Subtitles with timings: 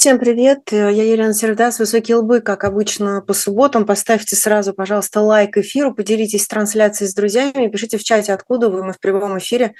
[0.00, 3.84] Всем привет, я Елена Сердас, Высокие лбы, как обычно, по субботам.
[3.84, 8.94] Поставьте сразу, пожалуйста, лайк эфиру, поделитесь трансляцией с друзьями, пишите в чате, откуда вы, мы
[8.94, 9.74] в прямом эфире.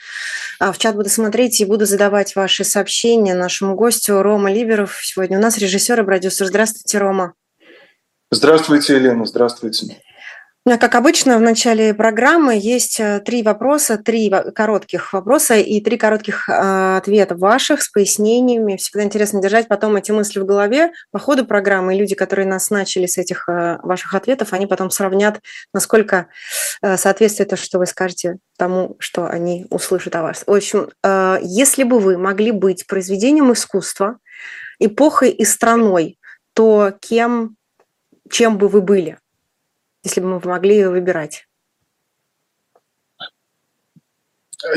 [0.58, 5.00] А, в чат буду смотреть и буду задавать ваши сообщения нашему гостю Рома Либеров.
[5.02, 6.44] Сегодня у нас режиссер и продюсер.
[6.44, 7.32] Здравствуйте, Рома.
[8.30, 10.02] Здравствуйте, Елена, здравствуйте.
[10.66, 15.96] Ну, как обычно, в начале программы есть э, три вопроса, три коротких вопроса и три
[15.96, 18.76] коротких э, ответа ваших с пояснениями.
[18.76, 21.94] Всегда интересно держать потом эти мысли в голове по ходу программы.
[21.94, 25.40] Люди, которые нас начали с этих э, ваших ответов, они потом сравнят,
[25.72, 26.26] насколько
[26.82, 30.44] соответствует то, что вы скажете тому, что они услышат о вас.
[30.46, 30.90] В общем,
[31.42, 34.18] если бы вы могли быть произведением искусства,
[34.78, 36.18] эпохой и страной,
[36.54, 37.56] то кем,
[38.30, 39.18] чем бы вы были?
[40.02, 41.46] Если бы мы могли выбирать?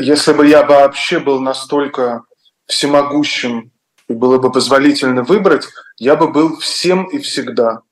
[0.00, 2.24] Если бы я вообще был настолько
[2.66, 3.70] всемогущим
[4.08, 5.66] и было бы позволительно выбрать,
[5.98, 7.82] я бы был всем и всегда.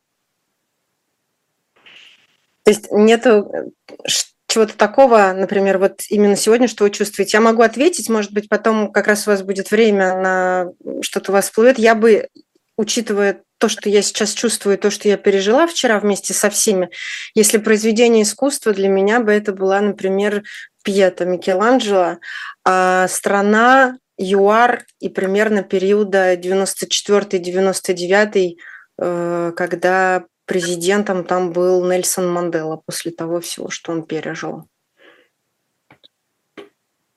[2.64, 4.08] То есть нету э,
[4.46, 7.36] чего-то такого, например, вот именно сегодня, что вы чувствуете?
[7.36, 11.34] Я могу ответить, может быть, потом как раз у вас будет время на что-то у
[11.34, 11.78] вас всплывет.
[11.78, 12.28] Я бы,
[12.76, 16.90] учитывая то, что я сейчас чувствую, то, что я пережила вчера вместе со всеми,
[17.36, 20.42] если произведение искусства для меня бы это была, например,
[20.82, 22.16] Пьета Микеланджело,
[22.64, 28.56] а страна ЮАР и примерно периода 94-99,
[28.98, 34.64] э, когда президентом там был Нельсон Мандела после того всего, что он пережил.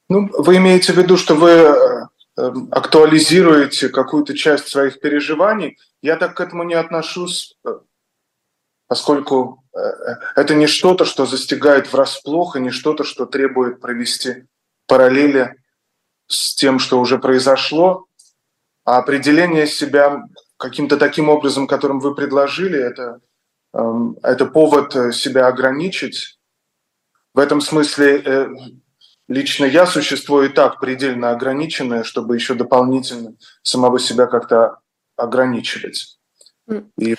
[0.09, 2.05] Ну, вы имеете в виду, что вы э,
[2.35, 5.77] актуализируете какую-то часть своих переживаний.
[6.01, 7.79] Я так к этому не отношусь, э,
[8.87, 14.45] поскольку э, э, это не что-то, что застигает врасплох, и не что-то, что требует провести
[14.85, 15.55] параллели
[16.27, 18.05] с тем, что уже произошло.
[18.83, 20.25] А определение себя
[20.57, 23.19] каким-то таким образом, которым вы предложили, это,
[23.73, 26.37] эм, это повод себя ограничить.
[27.33, 28.81] В этом смысле
[29.27, 34.79] лично я существо и так предельно ограниченное, чтобы еще дополнительно самого себя как-то
[35.15, 36.17] ограничивать.
[36.97, 37.15] И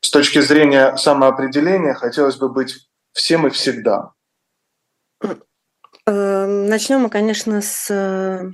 [0.00, 4.12] с точки зрения самоопределения хотелось бы быть всем и всегда.
[6.06, 8.50] Эм, Начнем мы, конечно, с э,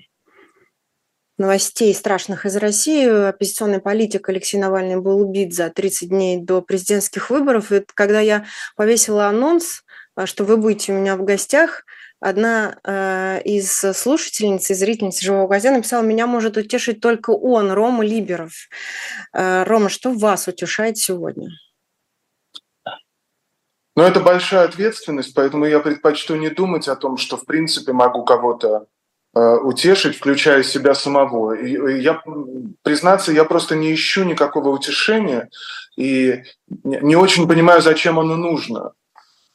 [1.38, 3.28] новостей страшных из России.
[3.28, 7.72] Оппозиционный политик Алексей Навальный был убит за 30 дней до президентских выборов.
[7.72, 8.46] И когда я
[8.76, 9.82] повесила анонс,
[10.16, 11.84] э, что вы будете у меня в гостях–
[12.22, 18.04] Одна э, из слушательниц и зрительниц «Живого гвоздя» написала, меня может утешить только он, Рома
[18.04, 18.52] Либеров.
[19.32, 21.48] Э, Рома, что вас утешает сегодня?
[23.96, 28.24] Ну, это большая ответственность, поэтому я предпочту не думать о том, что, в принципе, могу
[28.24, 28.86] кого-то
[29.34, 31.54] э, утешить, включая себя самого.
[31.54, 32.22] И я,
[32.82, 35.50] признаться, я просто не ищу никакого утешения
[35.96, 36.44] и
[36.84, 38.92] не очень понимаю, зачем оно нужно.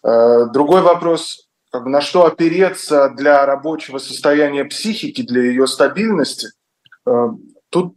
[0.03, 6.50] Э, другой вопрос как бы на что опереться для рабочего состояния психики, для ее стабильности,
[7.05, 7.28] э,
[7.69, 7.95] тут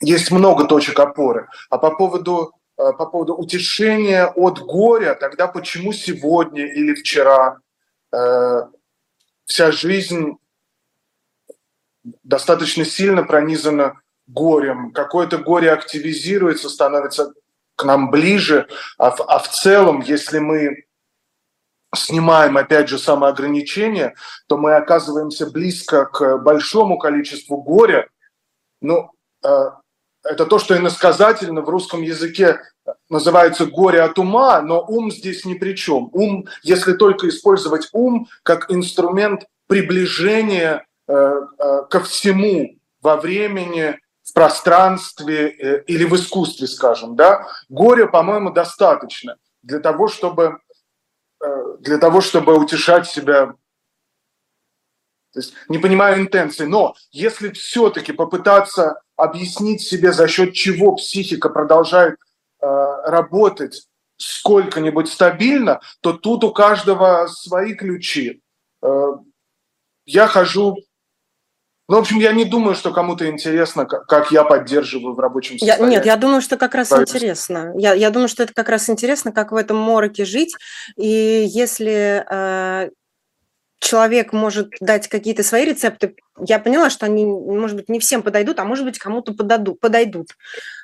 [0.00, 1.48] есть много точек опоры.
[1.68, 7.58] А по поводу, э, по поводу утешения от горя, тогда почему сегодня или вчера
[8.12, 8.62] э,
[9.44, 10.36] вся жизнь
[12.24, 14.92] достаточно сильно пронизана горем.
[14.92, 17.34] Какое-то горе активизируется, становится
[17.76, 20.84] к нам ближе, а в, а в целом, если мы
[21.94, 24.14] снимаем, опять же, самоограничения,
[24.46, 28.08] то мы оказываемся близко к большому количеству горя.
[28.80, 29.10] Ну,
[29.42, 29.70] э,
[30.22, 32.60] это то, что иносказательно в русском языке
[33.08, 36.10] называется горе от ума, но ум здесь ни при чем.
[36.12, 44.32] Ум, если только использовать ум как инструмент приближения э, э, ко всему во времени, в
[44.32, 50.69] пространстве э, или в искусстве, скажем, да, горя, по-моему, достаточно для того, чтобы Э,
[51.80, 53.54] для того, чтобы утешать себя.
[55.32, 61.48] То есть не понимаю интенции, но если все-таки попытаться объяснить себе, за счет чего психика
[61.48, 62.16] продолжает
[62.60, 62.66] э,
[63.06, 68.42] работать сколько-нибудь стабильно, то тут у каждого свои ключи.
[68.82, 69.12] Э,
[70.04, 70.76] я хожу
[71.90, 75.82] ну, в общем, я не думаю, что кому-то интересно, как я поддерживаю в рабочем состоянии.
[75.82, 77.72] Я, нет, я думаю, что как раз интересно.
[77.76, 80.54] Я, я думаю, что это как раз интересно, как в этом мороке жить.
[80.96, 82.90] И если э,
[83.80, 88.60] человек может дать какие-то свои рецепты, я поняла, что они, может быть, не всем подойдут,
[88.60, 90.28] а может быть, кому-то подойдут.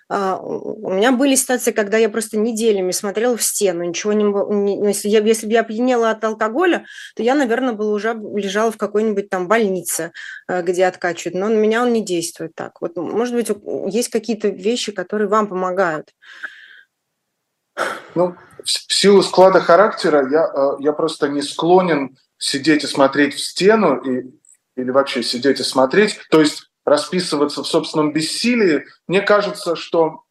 [0.09, 4.25] А, у меня были ситуации, когда я просто неделями смотрела в стену, ничего не...
[4.25, 6.87] не ну, если, я, если бы я опьянела от алкоголя,
[7.17, 10.13] то я, наверное, была уже лежала в какой-нибудь там больнице,
[10.49, 11.35] э, где откачивают.
[11.35, 12.81] Но на меня он не действует так.
[12.81, 13.51] Вот, может быть,
[13.93, 16.15] есть какие-то вещи, которые вам помогают?
[18.15, 23.41] Ну, в силу склада характера я, э, я просто не склонен сидеть и смотреть в
[23.41, 24.31] стену и,
[24.77, 26.21] или вообще сидеть и смотреть.
[26.31, 30.23] То есть расписываться в собственном бессилии, мне кажется, что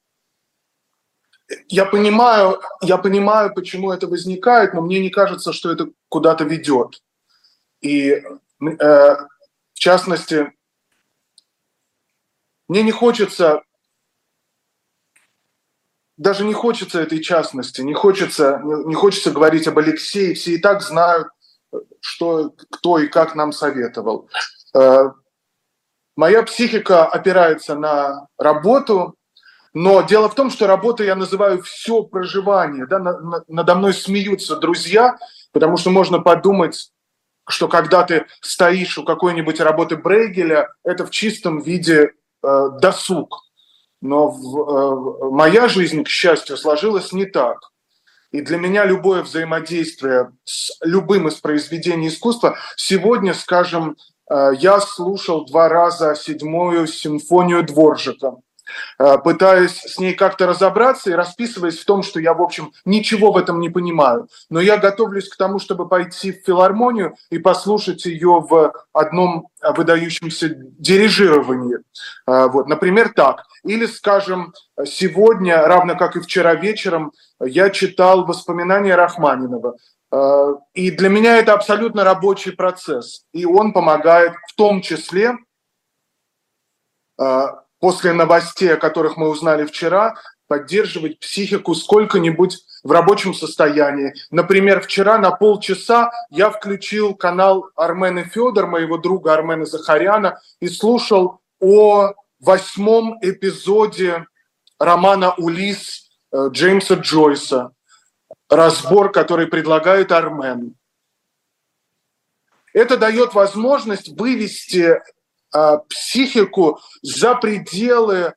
[1.68, 7.04] я понимаю, я понимаю, почему это возникает, но мне не кажется, что это куда-то ведет.
[7.82, 8.24] И э,
[8.60, 10.54] в частности,
[12.70, 13.62] мне не хочется,
[16.18, 20.82] даже не хочется этой частности, не хочется, не хочется говорить об Алексее, все и так
[20.82, 21.28] знают,
[22.00, 24.30] что, кто и как нам советовал.
[26.16, 29.16] Моя психика опирается на работу,
[29.74, 32.88] но дело в том, что работа я называю все проживание.
[32.88, 33.00] Да?
[33.48, 35.18] Надо мной смеются друзья,
[35.52, 36.92] потому что можно подумать,
[37.48, 42.14] что когда ты стоишь у какой-нибудь работы Брейгеля, это в чистом виде
[42.44, 43.42] э, досуг.
[44.02, 47.60] Но в, э, моя жизнь, к счастью, сложилась не так.
[48.32, 53.98] И для меня любое взаимодействие с любым из произведений искусства сегодня, скажем,
[54.30, 58.38] я слушал два раза седьмую симфонию Дворжика,
[59.00, 63.32] э, пытаясь с ней как-то разобраться и расписываясь в том, что я, в общем, ничего
[63.32, 64.28] в этом не понимаю.
[64.50, 70.50] Но я готовлюсь к тому, чтобы пойти в филармонию и послушать ее в одном выдающемся
[70.50, 71.78] дирижировании.
[72.28, 73.44] Э, вот, например, так.
[73.64, 74.54] Или, скажем,
[74.86, 79.76] сегодня, равно как и вчера вечером, я читал воспоминания Рахманинова.
[80.16, 83.26] Э, и для меня это абсолютно рабочий процесс.
[83.34, 85.36] И он помогает в том числе
[87.20, 87.42] э,
[87.80, 90.16] после новостей, о которых мы узнали вчера,
[90.48, 94.14] поддерживать психику сколько-нибудь в рабочем состоянии.
[94.30, 101.42] Например, вчера на полчаса я включил канал Армена Федор, моего друга Армена Захаряна, и слушал
[101.60, 104.28] о восьмом эпизоде
[104.80, 107.72] романа «Улис» э, Джеймса Джойса
[108.50, 110.76] разбор, который предлагает Армен.
[112.74, 115.02] Это дает возможность вывести
[115.54, 118.34] э, психику за пределы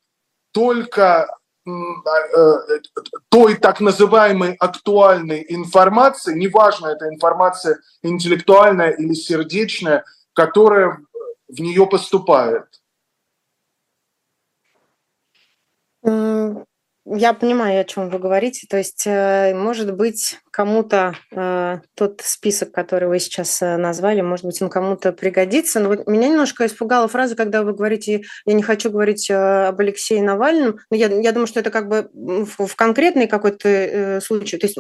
[0.53, 1.29] только
[1.67, 1.71] э,
[3.29, 10.05] той так называемой актуальной информации, неважно, это информация интеллектуальная или сердечная,
[10.35, 10.99] которая
[11.49, 12.67] в нее поступает.
[17.11, 18.67] Я понимаю, о чем вы говорите.
[18.69, 24.45] То есть, э, может быть, кому-то э, тот список, который вы сейчас э, назвали, может
[24.45, 25.81] быть, он кому-то пригодится.
[25.81, 30.23] Но вот меня немножко испугала фраза, когда вы говорите, я не хочу говорить об Алексее
[30.23, 30.81] Навальном.
[30.91, 34.59] Но я, я думаю, что это как бы в, в конкретный какой-то случай.
[34.59, 34.79] То есть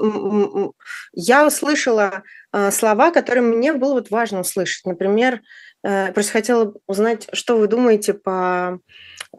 [1.14, 2.24] я услышала
[2.70, 4.84] слова, которые мне было вот важно услышать.
[4.84, 5.40] Например,
[5.82, 8.80] просто хотела узнать, что вы думаете по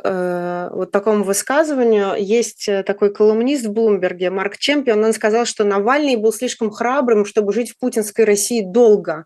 [0.04, 2.14] Э, вот такому высказыванию.
[2.18, 7.26] Есть э, такой колумнист в Блумберге, Марк Чемпион, он сказал, что Навальный был слишком храбрым,
[7.26, 9.26] чтобы жить в путинской России долго.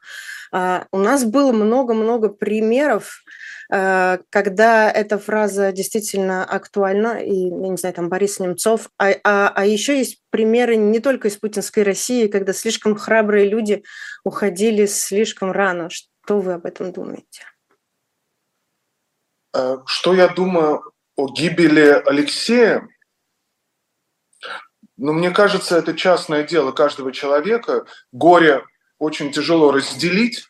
[0.51, 3.23] У нас было много-много примеров,
[3.71, 9.51] э, когда эта фраза действительно актуальна, и, я не знаю, там Борис Немцов, а, а,
[9.53, 13.83] а еще есть примеры не только из путинской России, когда слишком храбрые люди
[14.23, 15.89] уходили слишком рано.
[16.23, 17.43] Что вы об этом думаете?
[19.53, 22.87] Э, что я думаю о гибели Алексея?
[24.95, 27.85] Ну, мне кажется, это частное дело каждого человека.
[28.13, 28.63] Горе
[28.99, 30.47] очень тяжело разделить.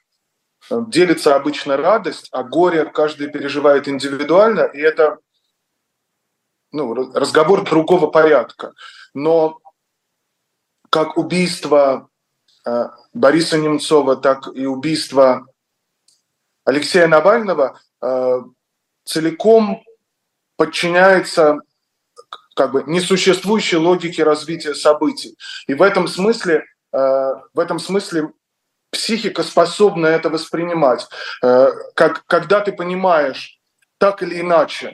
[0.70, 5.18] Э, делится обычно радость, а горе каждый переживает индивидуально, и это
[6.72, 8.74] ну, разговор другого порядка.
[9.16, 9.60] Но
[10.92, 12.10] как убийство
[12.64, 15.48] э, Бориса Немцова, так и убийство
[16.66, 17.80] Алексея Навального
[19.06, 19.84] целиком
[20.58, 21.60] подчиняется
[22.56, 25.38] как бы несуществующей логике развития событий.
[25.68, 26.98] И в этом смысле, э,
[27.54, 28.32] в этом смысле
[28.92, 31.08] психика способна это воспринимать.
[31.42, 33.60] Э, как, когда ты понимаешь
[33.98, 34.94] так или иначе,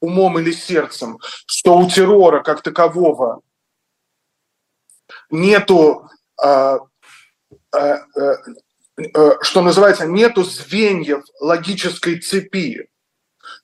[0.00, 3.42] умом или сердцем, что у террора как такового
[5.30, 6.08] нету,
[6.42, 6.78] э,
[9.42, 12.88] что называется, нету звеньев логической цепи,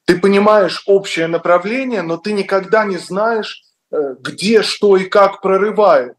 [0.04, 6.16] ты понимаешь общее направление, но ты никогда не знаешь, э, где, что и как прорывает.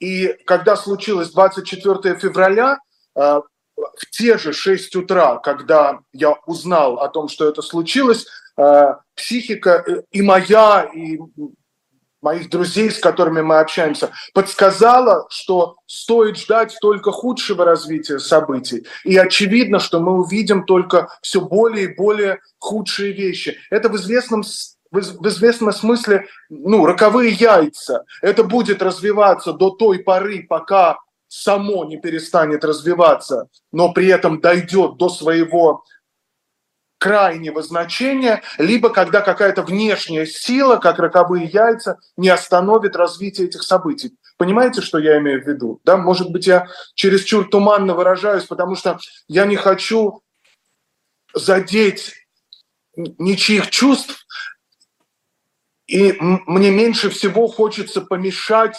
[0.00, 2.78] И когда случилось 24 февраля,
[3.14, 8.26] э, в те же 6 утра, когда я узнал о том, что это случилось,
[9.14, 11.16] психика и моя, и
[12.28, 18.86] моих друзей, с которыми мы общаемся, подсказала, что стоит ждать только худшего развития событий.
[19.04, 23.56] И очевидно, что мы увидим только все более и более худшие вещи.
[23.70, 24.42] Это в известном
[24.90, 28.04] в известном смысле, ну, роковые яйца.
[28.22, 30.96] Это будет развиваться до той поры, пока
[31.28, 35.84] само не перестанет развиваться, но при этом дойдет до своего
[36.98, 44.16] крайнего значения, либо когда какая-то внешняя сила, как роковые яйца, не остановит развитие этих событий.
[44.36, 45.80] Понимаете, что я имею в виду?
[45.84, 50.22] Да, может быть, я чересчур туманно выражаюсь, потому что я не хочу
[51.34, 52.14] задеть
[52.96, 54.26] ничьих чувств,
[55.86, 58.76] и мне меньше всего хочется помешать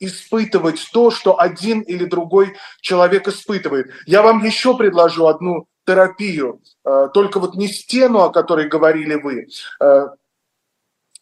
[0.00, 3.90] испытывать то, что один или другой человек испытывает.
[4.06, 9.48] Я вам еще предложу одну терапию, э, только вот не стену, о которой говорили вы,
[9.80, 10.06] э,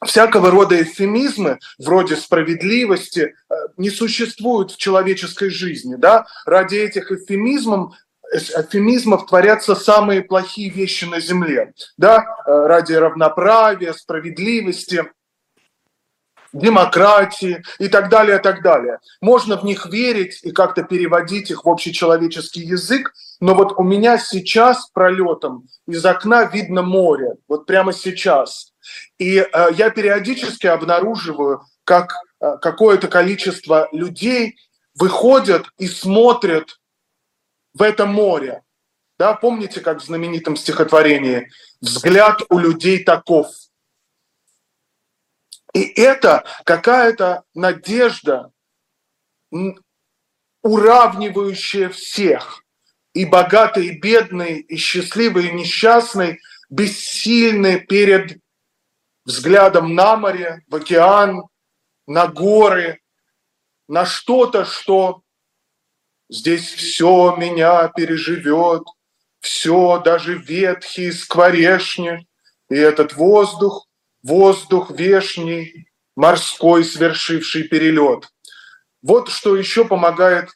[0.05, 5.95] всякого рода эвфемизмы, вроде справедливости, э, не существуют в человеческой жизни.
[5.95, 6.27] Да?
[6.47, 7.95] Ради этих эвфемизмов,
[8.33, 11.73] эвфемизмов творятся самые плохие вещи на Земле.
[11.97, 12.25] Да?
[12.47, 15.05] Ради равноправия, справедливости–
[16.59, 18.99] демократии и так далее, и так далее.
[19.21, 24.19] Можно в них верить и как-то переводить их в общечеловеческий язык, но вот у меня
[24.19, 28.73] сейчас пролетом из окна видно море, вот прямо сейчас.
[29.19, 34.57] И э, я периодически обнаруживаю, как э, какое-то количество людей
[34.99, 36.79] выходят и смотрят
[37.75, 38.63] в это море.
[39.19, 41.49] Да, помните, как в знаменитом стихотворении
[41.81, 43.49] «Взгляд у людей таков»,
[45.77, 48.51] и это какая-то надежда,
[50.63, 52.65] уравнивающая всех,
[53.13, 56.41] и богатый, и бедный, и счастливый, и несчастный,
[56.71, 58.41] бессильны перед
[59.27, 61.43] взглядом на море, в океан,
[62.07, 63.03] на горы,
[63.87, 65.21] на что-то, что
[66.31, 68.85] здесь все меня переживет,
[69.41, 72.27] все, даже ветхие скворешни,
[72.71, 73.86] и этот воздух
[74.27, 78.29] воздух вешний, морской свершивший перелет.
[79.03, 80.51] Вот что еще помогает,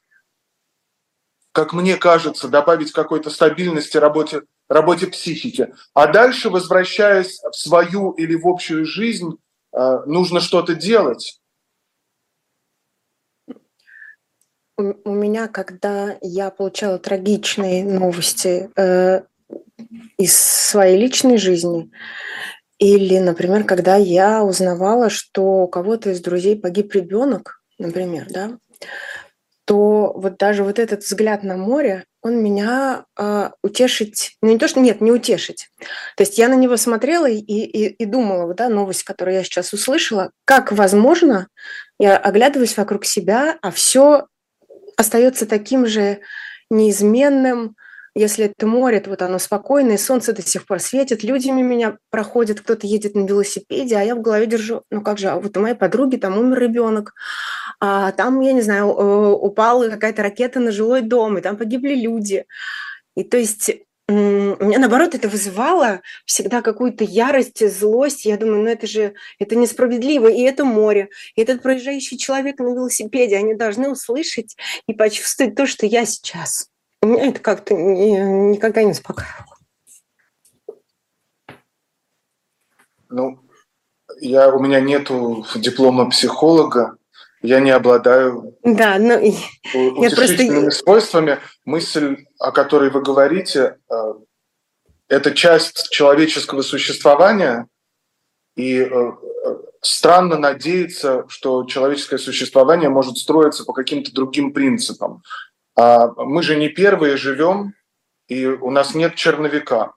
[1.52, 5.72] как мне кажется, добавить какой-то стабильности работе, работе психики.
[5.94, 9.36] А дальше, возвращаясь в свою или в общую жизнь,
[9.72, 11.40] э, нужно что-то делать.
[14.76, 19.22] У меня, когда я получала трагичные новости э,
[20.16, 21.90] из своей личной жизни,
[22.80, 28.58] или, например, когда я узнавала, что у кого-то из друзей погиб ребенок, например, да,
[29.66, 34.66] то вот даже вот этот взгляд на море, он меня э, утешить, ну не то,
[34.66, 35.68] что нет, не утешить.
[36.16, 39.44] То есть я на него смотрела и, и, и думала, вот, да, новость, которую я
[39.44, 41.48] сейчас услышала, как возможно,
[41.98, 44.26] я оглядываюсь вокруг себя, а все
[44.96, 46.20] остается таким же
[46.70, 47.76] неизменным,
[48.20, 52.60] если это море, то вот оно спокойное, солнце до сих пор светит, люди меня проходят,
[52.60, 55.60] кто-то едет на велосипеде, а я в голове держу, ну как же, а вот у
[55.60, 57.14] моей подруги там умер ребенок,
[57.80, 62.44] а там, я не знаю, упала какая-то ракета на жилой дом, и там погибли люди.
[63.16, 63.70] И то есть
[64.10, 68.24] меня, наоборот, это вызывало всегда какую-то ярость, злость.
[68.24, 72.74] Я думаю, ну это же, это несправедливо, и это море, и этот проезжающий человек на
[72.74, 76.70] велосипеде, они должны услышать и почувствовать то, что я сейчас.
[77.02, 78.20] Меня это как-то не,
[78.52, 79.56] никогда не успокаивало.
[83.08, 83.40] Ну,
[84.20, 86.96] я, у меня нету диплома психолога,
[87.42, 90.84] я не обладаю да, но ну, утешительными просто...
[90.84, 91.38] свойствами.
[91.64, 94.14] Мысль, о которой вы говорите, э,
[95.08, 97.66] это часть человеческого существования,
[98.56, 99.12] и э,
[99.80, 105.22] странно надеяться, что человеческое существование может строиться по каким-то другим принципам.
[105.80, 107.72] А мы же не первые живем,
[108.28, 109.94] и у нас нет черновика.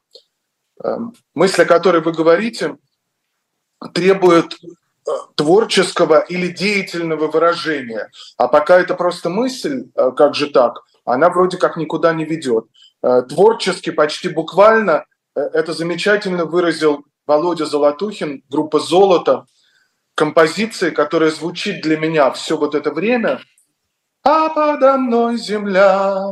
[0.82, 2.78] Эм, мысль, о которой вы говорите,
[3.94, 8.10] требует э, творческого или деятельного выражения.
[8.38, 12.64] А пока это просто мысль, э, как же так, она вроде как никуда не ведет.
[13.02, 15.04] Э, творчески, почти буквально,
[15.36, 19.48] это замечательно выразил Володя Золотухин, группа «Золото»,
[20.16, 23.42] композиции, которая звучит для меня все вот это время–
[24.24, 26.24] а подо мной земля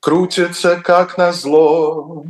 [0.00, 2.24] крутится, как назло,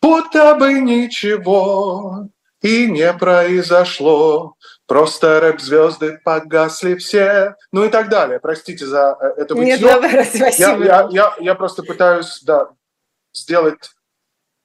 [0.00, 2.28] будто бы ничего
[2.60, 4.54] и не произошло.
[4.86, 8.38] Просто рэп-звезды погасли все, ну и так далее.
[8.38, 9.54] Простите за э, это.
[9.56, 10.84] Нет, давай, спасибо.
[10.84, 12.68] Я, я, я, я просто пытаюсь да,
[13.32, 13.90] сделать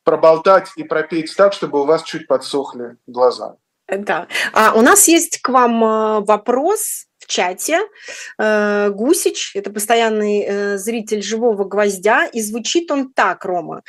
[0.03, 3.55] проболтать и пропеть так, чтобы у вас чуть подсохли глаза.
[3.87, 4.27] Да.
[4.53, 7.79] А у нас есть к вам э, вопрос чате.
[8.37, 13.83] Э, Гусич, это постоянный э, зритель «Живого гвоздя», и звучит он так, Рома.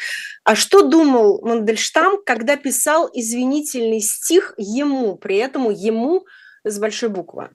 [0.45, 6.25] А что думал Мандельштам, когда писал извинительный стих ему, при этом ему
[6.65, 7.51] с большой буквы?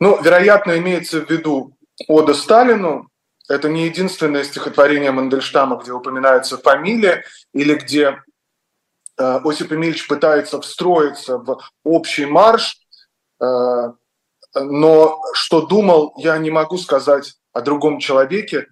[0.00, 1.76] Ну, вероятно, имеется в виду
[2.08, 3.08] Ода Сталину.
[3.48, 8.22] Это не единственное стихотворение Мандельштама, где упоминается фамилия или где
[9.18, 12.80] э, Осип Эмильевич пытается встроиться в общий марш.
[14.54, 18.66] Э, но что думал, я не могу сказать о другом человеке.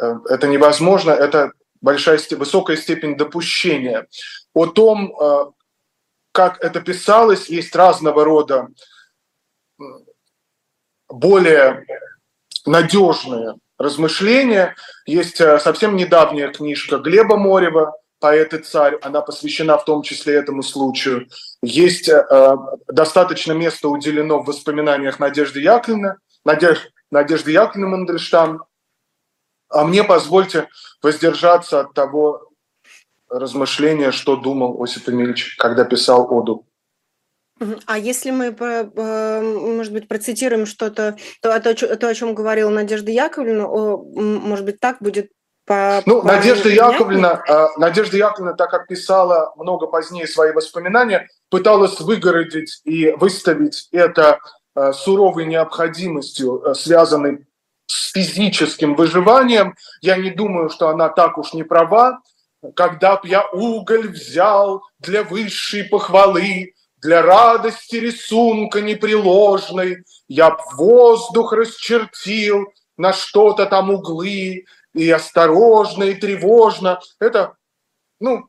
[0.00, 4.06] Э, это невозможно, это большая, высокая степень допущения.
[4.54, 5.54] О том,
[6.32, 8.68] как это писалось, есть разного рода
[11.08, 11.86] более
[12.64, 14.74] надежные размышления.
[15.04, 20.34] Есть э, совсем недавняя книжка Глеба Морева «Поэт и царь», она посвящена в том числе
[20.34, 21.28] этому случаю.
[21.62, 22.24] Есть э,
[22.88, 28.64] достаточно места уделено в воспоминаниях Надежды Яковлевны, Надежды, Надежды Яковлевны Мандельштам.
[29.68, 30.68] А мне позвольте
[31.02, 32.52] воздержаться от того
[33.28, 36.66] размышления, что думал Осип Эмильевич, когда писал оду.
[37.86, 38.54] А если мы,
[39.76, 44.98] может быть, процитируем что-то, то, то, то, о чем говорила Надежда Яковлевна, может быть, так
[45.00, 45.30] будет
[45.66, 51.28] по, ну, по Надежда Яковлевна, а, Надежда Яковлевна, так как писала много позднее свои воспоминания,
[51.50, 54.38] пыталась выгородить и выставить это
[54.74, 57.46] а, суровой необходимостью, а, связанной
[57.86, 59.74] с физическим выживанием.
[60.00, 62.20] Я не думаю, что она так уж не права.
[62.74, 71.52] Когда б я уголь взял для высшей похвалы, для радости рисунка непреложной я б воздух
[71.52, 74.64] расчертил на что-то там углы,
[74.96, 77.00] и осторожно, и тревожно.
[77.20, 77.56] Это,
[78.18, 78.48] ну,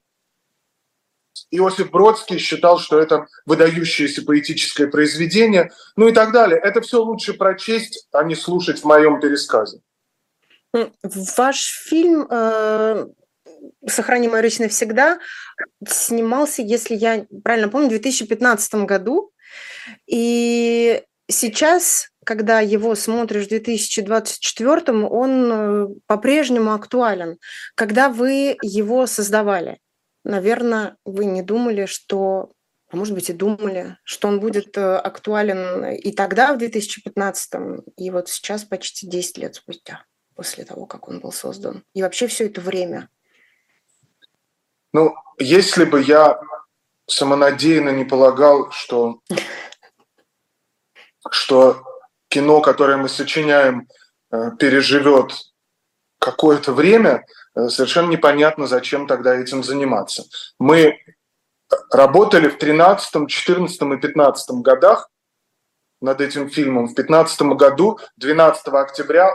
[1.51, 6.60] Иосиф Бродский считал, что это выдающееся поэтическое произведение, ну и так далее.
[6.60, 9.82] Это все лучше прочесть, а не слушать в моем пересказе.
[11.04, 13.08] Ваш фильм э,
[13.88, 15.20] «Сохрани мою речь навсегда»
[15.88, 19.32] снимался, если я правильно помню, в 2015 году.
[20.06, 27.37] И сейчас, когда его смотришь в 2024, он э, по-прежнему актуален.
[27.74, 29.79] Когда вы его создавали,
[30.25, 32.51] наверное, вы не думали, что
[32.90, 37.53] а может быть, и думали, что он будет э, актуален и тогда, в 2015,
[37.96, 40.03] и вот сейчас, почти 10 лет спустя,
[40.35, 41.85] после того, как он был создан.
[41.94, 43.07] И вообще все это время.
[44.92, 46.42] Ну, если бы я
[47.07, 49.22] самонадеянно не полагал, что,
[51.31, 51.81] что
[52.29, 53.87] кино, которое мы сочиняем,
[54.31, 55.33] э, переживет
[56.20, 60.24] какое-то время, э, совершенно непонятно, зачем тогда этим заниматься.
[60.59, 61.00] Мы
[61.92, 65.09] работали в 13, 14 и 15 годах
[66.01, 66.87] над этим фильмом.
[66.87, 69.31] В 15 году, 12 октября,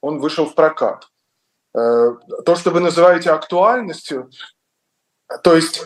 [0.00, 1.08] он вышел в прокат.
[1.74, 2.12] Э,
[2.44, 4.30] то, что вы называете актуальностью,
[5.42, 5.84] то есть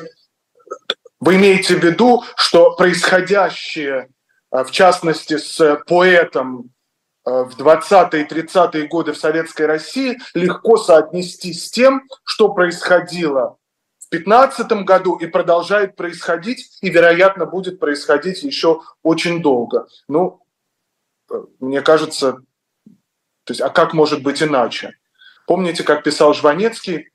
[1.21, 4.09] вы имеете в виду, что происходящее,
[4.53, 6.71] в частности, с поэтом
[7.25, 13.57] э, в 20-е и 30-е годы в Советской России легко соотнести с тем, что происходило
[13.99, 19.87] в 15 году и продолжает происходить, и, вероятно, будет происходить еще очень долго.
[20.07, 20.43] Ну,
[21.31, 22.33] э, мне кажется,
[23.45, 24.93] то есть, а как может быть иначе?
[25.47, 27.11] Помните, как писал Жванецкий,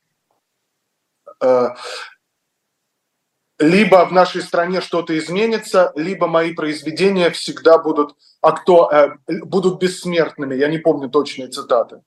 [3.60, 8.90] либо в нашей стране что-то изменится, либо мои произведения всегда будут, акту...
[8.92, 10.56] э, будут бессмертными.
[10.56, 12.02] Я не помню точные цитаты.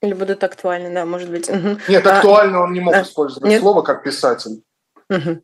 [0.00, 1.48] Или будут актуальны, да, может быть.
[1.88, 3.60] Нет, а, актуально он не мог а, использовать нет?
[3.60, 4.62] слово как писатель.
[5.08, 5.42] Угу.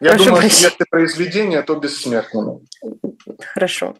[0.00, 0.70] Я Прошу думаю, прощения.
[0.70, 2.58] если произведение, то бессмертное.
[3.54, 3.96] Хорошо.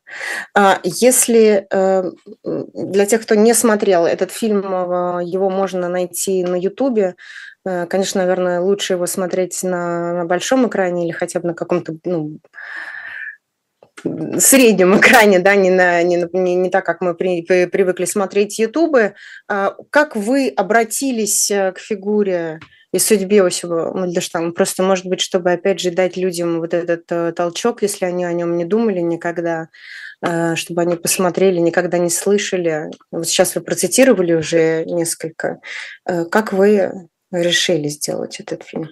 [0.54, 2.10] А если э,
[2.44, 7.14] для тех, кто не смотрел этот фильм, э, его можно найти на Ютубе.
[7.66, 11.96] Э, конечно, наверное, лучше его смотреть на, на большом экране или хотя бы на каком-то
[12.04, 12.38] ну,
[14.38, 18.58] среднем экране, да, не, на, не, не, не так, как мы при, при, привыкли смотреть
[18.58, 19.14] Ютубы.
[19.48, 22.60] А как вы обратились э, к фигуре
[22.92, 24.52] и судьбе Осипа Мандельштама?
[24.52, 28.32] Просто, может быть, чтобы, опять же, дать людям вот этот э, толчок, если они о
[28.32, 29.68] нем не думали никогда,
[30.54, 32.86] чтобы они посмотрели, никогда не слышали.
[33.10, 35.60] Вот сейчас вы процитировали уже несколько.
[36.04, 38.90] Как вы решили сделать этот фильм?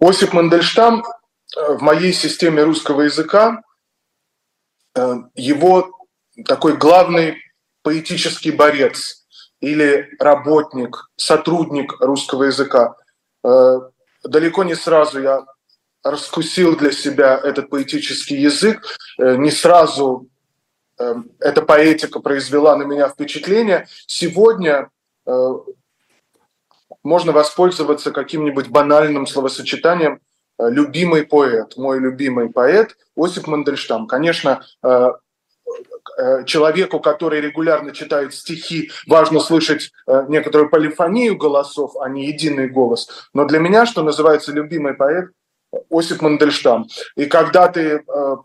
[0.00, 3.62] Осип Мандельштам э, в моей системе русского языка
[4.96, 5.92] э, его
[6.44, 7.36] такой главный
[7.82, 9.22] поэтический борец.
[9.60, 12.94] или работник, сотрудник русского языка.
[13.44, 13.80] Э,
[14.22, 15.46] далеко не сразу я
[16.04, 18.80] раскусил для себя этот поэтический язык,
[19.18, 20.28] не сразу
[21.40, 23.88] эта поэтика произвела на меня впечатление.
[24.06, 24.88] Сегодня
[27.06, 30.20] можно воспользоваться каким-нибудь банальным словосочетанием
[30.58, 31.76] «любимый поэт».
[31.76, 34.06] Мой любимый поэт Осип Мандельштам.
[34.06, 34.62] Конечно,
[36.18, 42.68] Э, человеку, который регулярно читает стихи, важно слышать э, некоторую полифонию голосов, а не единый
[42.68, 43.28] голос.
[43.34, 45.26] Но для меня, что называется, любимый поэт
[45.90, 46.86] Осип Мандельштам.
[47.16, 48.36] И когда ты э,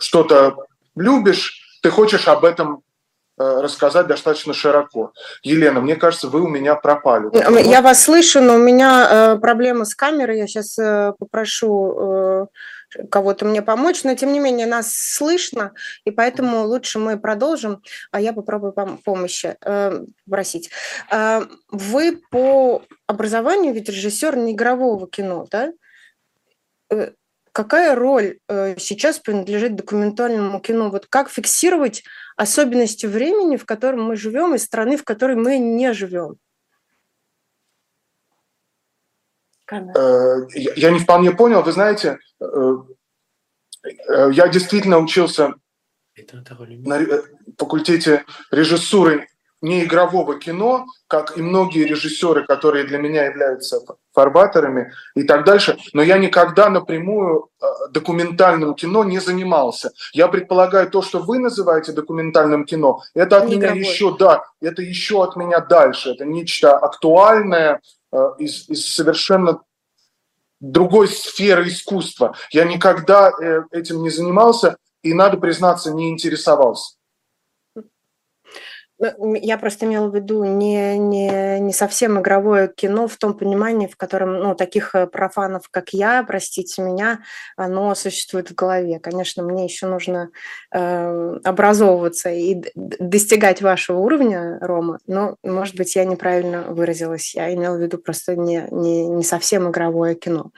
[0.00, 0.56] что-то
[0.96, 2.82] любишь, ты хочешь об этом
[3.38, 5.12] рассказать достаточно широко.
[5.42, 7.28] Елена, мне кажется, вы у меня пропали.
[7.68, 10.38] Я вас слышу, но у меня проблема с камерой.
[10.38, 10.76] Я сейчас
[11.18, 12.48] попрошу
[13.10, 15.72] кого-то мне помочь, но тем не менее нас слышно,
[16.04, 20.70] и поэтому лучше мы продолжим, а я попробую пом- помощи э, просить.
[21.10, 25.72] Э, вы по образованию ведь режиссер не игрового кино, да?
[27.58, 30.90] Какая роль э, сейчас принадлежит документальному кино?
[30.90, 32.04] Вот как фиксировать
[32.36, 36.36] особенности времени, в котором мы живем, и страны, в которой мы не живем?
[39.72, 41.64] Э, я не вполне понял.
[41.64, 42.76] Вы знаете, э,
[44.30, 45.54] я действительно учился
[46.32, 47.00] на
[47.58, 49.26] факультете режиссуры
[49.62, 53.80] не игрового кино, как и многие режиссеры, которые для меня являются
[54.18, 57.48] фарбаторами и так дальше, но я никогда напрямую
[57.90, 59.90] документальным кино не занимался.
[60.12, 64.82] Я предполагаю, то, что вы называете документальным кино, это от не меня еще, да, это
[64.82, 69.60] еще от меня дальше, это нечто актуальное, Э, из, из совершенно
[70.60, 72.34] другой сферы искусства.
[72.50, 76.96] Я никогда э, этим не занимался и, надо признаться, не интересовался.
[78.98, 83.86] Ну, я просто имела в виду не, не, не совсем игровое кино в том понимании,
[83.86, 87.20] в котором ну, таких э, профанов, как я, простите меня,
[87.56, 88.98] оно существует в голове.
[88.98, 90.30] Конечно, мне еще нужно
[90.74, 97.34] э, образовываться и достигать вашего уровня, Рома, но, может быть, я неправильно выразилась.
[97.34, 100.50] Я имела в виду просто не, не, не совсем игровое кино.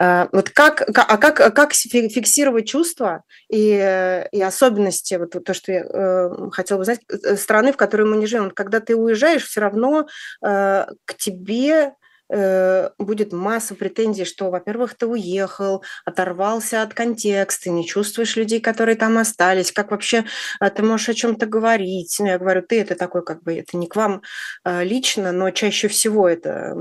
[0.00, 5.84] Э, вот как, а как, как фиксировать чувства и, и особенности, вот то, что я
[5.84, 8.50] э, хотела бы знать, э, страны страны, в которой мы не живем.
[8.50, 10.06] Когда ты уезжаешь, все равно
[10.42, 11.94] э, к тебе
[12.28, 18.96] э, будет масса претензий, что, во-первых, ты уехал, оторвался от контекста, не чувствуешь людей, которые
[18.96, 20.24] там остались, как вообще
[20.60, 22.16] э, ты можешь о чем-то говорить.
[22.20, 24.22] Ну, я говорю, ты это такой, как бы, это не к вам
[24.64, 26.74] лично, но чаще всего это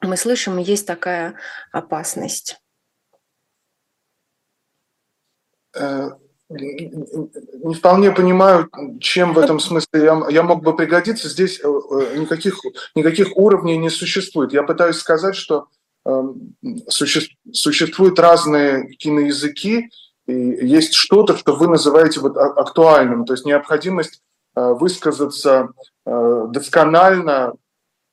[0.00, 1.34] мы слышим, есть такая
[1.72, 2.60] опасность.
[6.50, 8.68] Не вполне понимаю,
[9.00, 11.28] чем в этом смысле я, я мог бы пригодиться.
[11.28, 12.60] Здесь э, э, никаких,
[12.94, 14.52] никаких уровней не существует.
[14.52, 15.68] Я пытаюсь сказать, что
[16.04, 16.22] э,
[16.88, 19.88] суще, существуют разные киноязыки,
[20.26, 24.22] и есть что-то, что вы называете вот актуальным, то есть необходимость
[24.54, 25.68] э, высказаться
[26.04, 27.54] э, досконально,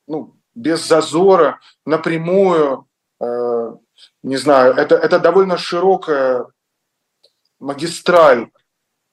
[0.06, 2.86] ну, без зазора, напрямую,
[3.20, 3.74] э,
[4.22, 6.46] не знаю, это, это довольно широкая
[7.62, 8.50] магистраль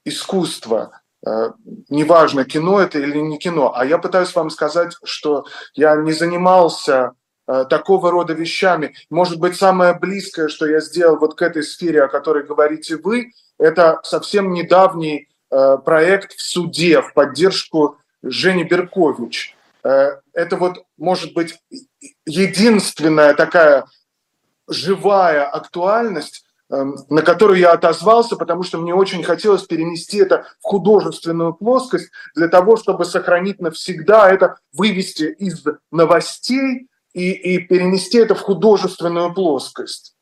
[0.05, 1.51] искусства, э,
[1.89, 3.73] неважно, кино это или не кино.
[3.75, 7.13] А я пытаюсь вам сказать, что я не занимался
[7.47, 8.95] э, такого рода вещами.
[9.09, 13.31] Может быть, самое близкое, что я сделал вот к этой сфере, о которой говорите вы,
[13.57, 19.55] это совсем недавний э, проект в суде в поддержку Жени Беркович.
[19.81, 21.57] Это вот, может быть,
[22.25, 23.85] единственная такая
[24.67, 31.53] живая актуальность, на которую я отозвался, потому что мне очень хотелось перенести это в художественную
[31.53, 38.41] плоскость для того, чтобы сохранить навсегда это, вывести из новостей и, и перенести это в
[38.41, 40.15] художественную плоскость.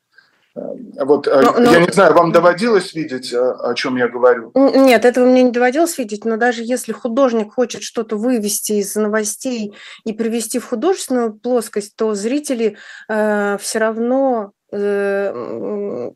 [0.56, 1.86] Эм, вот, э, но, я но...
[1.86, 4.50] не знаю, вам доводилось видеть, э, о чем я говорю?
[4.54, 9.74] Нет, этого мне не доводилось видеть, но даже если художник хочет что-то вывести из новостей
[10.04, 12.76] и привести в художественную плоскость, то зрители
[13.08, 16.10] э, все равно э,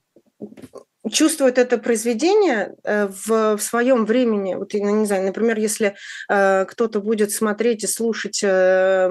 [1.11, 4.55] чувствует это произведение э, в, в своем времени.
[4.55, 5.97] Вот, я не знаю, например, если
[6.29, 9.11] э, кто-то будет смотреть и слушать э,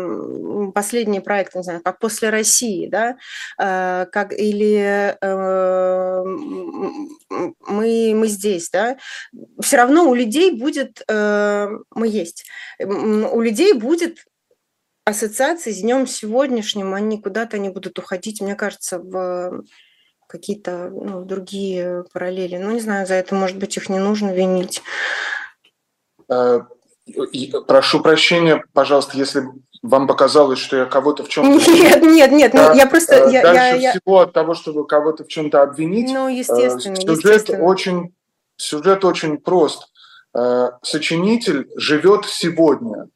[0.74, 3.18] последний проект, не знаю, как «После России», да,
[3.60, 6.24] э, как, или э,
[7.68, 8.98] мы, «Мы здесь», да,
[9.62, 12.46] все равно у людей будет э, «Мы есть»,
[12.80, 14.26] у людей будет
[15.04, 19.64] ассоциации с днем сегодняшним, они куда-то не будут уходить, мне кажется, в
[20.32, 22.56] какие-то ну, другие параллели.
[22.58, 24.82] Ну, не знаю, за это, может быть, их не нужно винить.
[26.30, 26.62] Э,
[27.68, 29.44] Прошу прощения, пожалуйста, если
[29.82, 31.72] вам показалось, что я кого-то в чем-то...
[31.72, 33.16] Нет, нет, нет, ну, я просто...
[33.16, 37.18] Э, я, дальше я, всего от того, чтобы кого-то в чем-то обвинить, ну, естественно, сюжет
[37.18, 37.64] естественно.
[37.64, 38.14] очень
[38.56, 39.92] сюжет очень прост.
[40.82, 43.10] Сочинитель живет сегодня.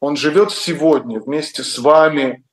[0.00, 2.44] Он живет сегодня вместе с вами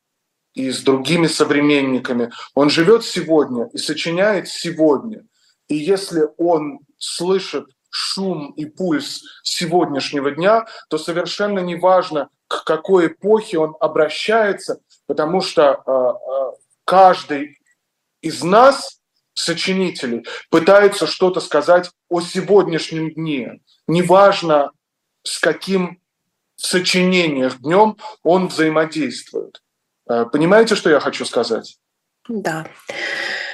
[0.54, 2.32] и с другими современниками.
[2.54, 5.24] Он живет сегодня и сочиняет сегодня.
[5.68, 13.08] И если он слышит шум и пульс сегодняшнего дня, то совершенно не важно, к какой
[13.08, 17.60] эпохе он обращается, потому что э, э, каждый
[18.22, 19.00] из нас,
[19.34, 23.62] сочинителей, пытается что-то сказать о сегодняшнем дне.
[23.88, 24.72] Неважно,
[25.24, 26.02] с каким
[26.58, 29.62] в сочинениях днем он взаимодействует.
[30.10, 31.80] Э, понимаете, что я хочу сказать?
[32.28, 32.68] Да.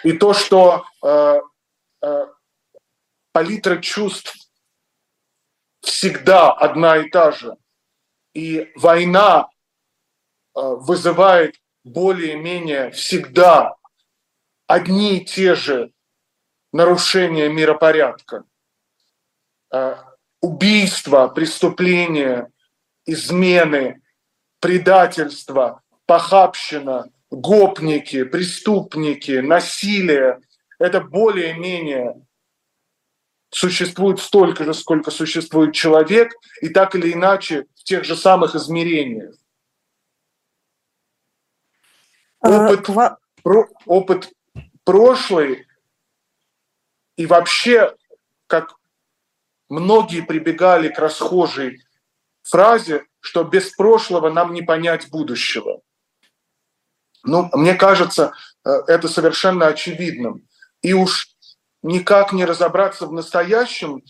[0.03, 1.39] И то, что э,
[2.01, 2.27] э,
[3.31, 4.35] палитра чувств
[5.81, 7.57] всегда одна и та же,
[8.33, 9.49] и война
[10.55, 13.75] э, вызывает более-менее всегда
[14.67, 15.91] одни и те же
[16.71, 18.45] нарушения миропорядка.
[19.71, 19.97] Э,
[20.41, 22.51] убийства, преступления,
[23.05, 24.01] измены,
[24.59, 30.39] предательство, похабщина, гопники, преступники, насилие–
[30.79, 32.25] это более-менее
[33.49, 39.35] существует столько же, сколько существует человек, и так или иначе в тех же самых измерениях.
[42.41, 42.87] А, Опыт,
[43.41, 44.33] про, опыт
[44.83, 45.65] прошлый
[47.15, 47.95] и вообще,
[48.47, 48.75] как
[49.69, 51.81] многие прибегали к расхожей
[52.43, 55.81] фразе, что без прошлого нам не понять будущего.
[57.25, 58.33] Ну, мне кажется,
[58.63, 60.47] э, это совершенно очевидным.
[60.81, 61.27] И уж
[61.81, 64.03] никак не разобраться в настоящем,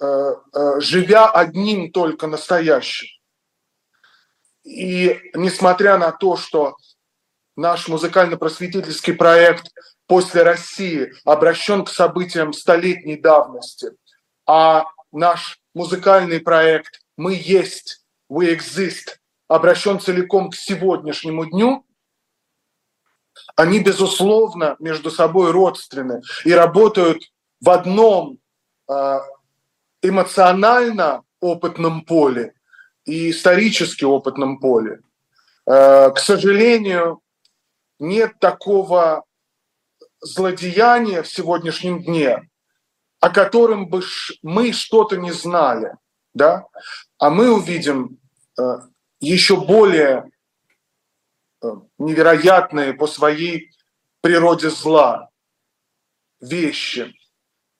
[0.00, 3.06] э, э, живя одним только настоящим.
[4.64, 6.76] И несмотря на то, что
[7.56, 9.70] наш музыкально-просветительский проект
[10.06, 13.92] «После России» обращен к событиям столетней давности,
[14.44, 21.86] а наш музыкальный проект «Мы есть», «We exist» обращен целиком к сегодняшнему дню–
[23.56, 27.22] они, безусловно, между собой родственны и работают
[27.60, 28.38] в одном
[28.88, 29.20] а,
[30.02, 32.54] эмоционально опытном поле
[33.04, 35.00] и исторически опытном поле.
[35.66, 37.20] А, к сожалению,
[37.98, 39.24] нет такого
[40.20, 42.48] злодеяния в сегодняшнем дне,
[43.20, 44.02] о котором бы
[44.42, 45.94] мы что-то не знали,
[46.34, 46.66] да?
[47.18, 48.18] а мы увидим
[48.58, 48.88] а,
[49.20, 50.30] еще более
[51.98, 53.70] невероятные по своей
[54.20, 55.30] природе зла
[56.40, 57.14] вещи.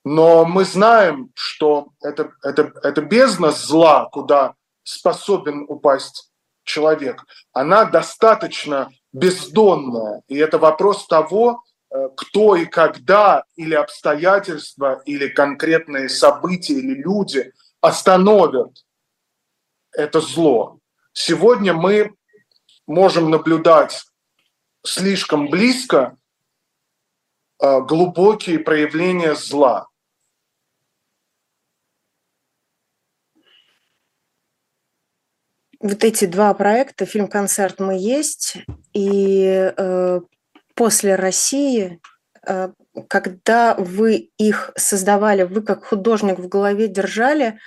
[0.04, 6.30] Но мы знаем, что это, это, это бездна зла, куда способен упасть
[6.64, 10.22] человек, она достаточно бездонная.
[10.28, 17.52] И это вопрос того, э, кто и когда, или обстоятельства, или конкретные события, или люди
[17.80, 18.84] остановят
[19.92, 20.78] это зло.
[21.12, 22.14] Сегодня мы
[22.90, 24.04] можем наблюдать
[24.84, 26.16] слишком близко
[27.58, 29.86] а, глубокие проявления зла.
[35.78, 38.58] Вот эти два проекта, фильм-концерт «Мы есть»
[38.92, 40.20] и э,
[40.74, 42.00] «После России»,
[42.46, 42.72] э,
[43.08, 47.58] когда вы их создавали, вы как художник в голове держали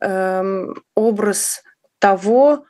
[0.00, 1.62] э, образ
[1.98, 2.64] того,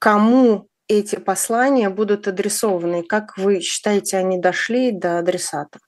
[0.00, 3.02] кому эти послания будут адресованы?
[3.02, 5.78] Как вы считаете, они дошли до адресата?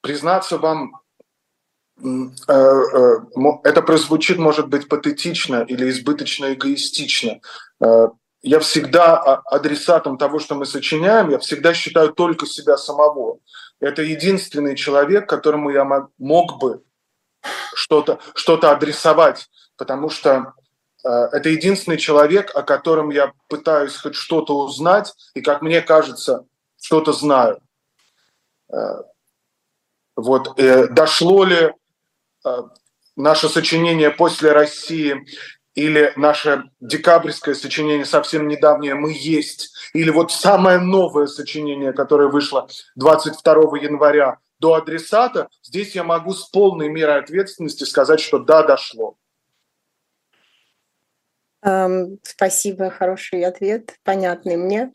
[0.00, 1.00] Признаться вам,
[2.02, 2.04] э,
[2.48, 3.18] э,
[3.64, 7.40] это прозвучит, может быть, патетично или избыточно эгоистично.
[7.80, 8.08] Э,
[8.42, 13.38] я всегда адресатом того, что мы сочиняем, я всегда считаю только себя самого.
[13.78, 15.84] Это единственный человек, которому я
[16.18, 16.82] мог бы
[17.74, 20.54] что-то что адресовать, потому что
[21.08, 26.46] это единственный человек, о котором я пытаюсь хоть что-то узнать, и, как мне кажется,
[26.80, 27.60] что-то знаю.
[28.72, 29.02] Э,
[30.16, 31.72] вот, э, дошло ли
[33.16, 35.26] наше сочинение после России
[35.74, 42.68] или наше декабрьское сочинение совсем недавнее «Мы есть», или вот самое новое сочинение, которое вышло
[42.96, 49.16] 22 января до адресата, здесь я могу с полной мерой ответственности сказать, что да, дошло.
[51.64, 54.92] Эм, спасибо, хороший ответ, понятный мне.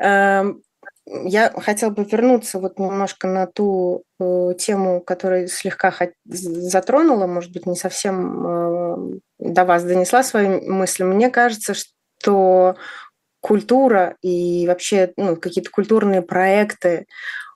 [0.00, 0.62] Эм,
[1.06, 7.66] я хотела бы вернуться вот немножко на ту э, тему, которую слегка затронула, может быть,
[7.66, 11.04] не совсем до вас донесла свои мысли.
[11.04, 12.76] Мне кажется, что
[13.40, 17.06] культура и вообще ну, какие-то культурные проекты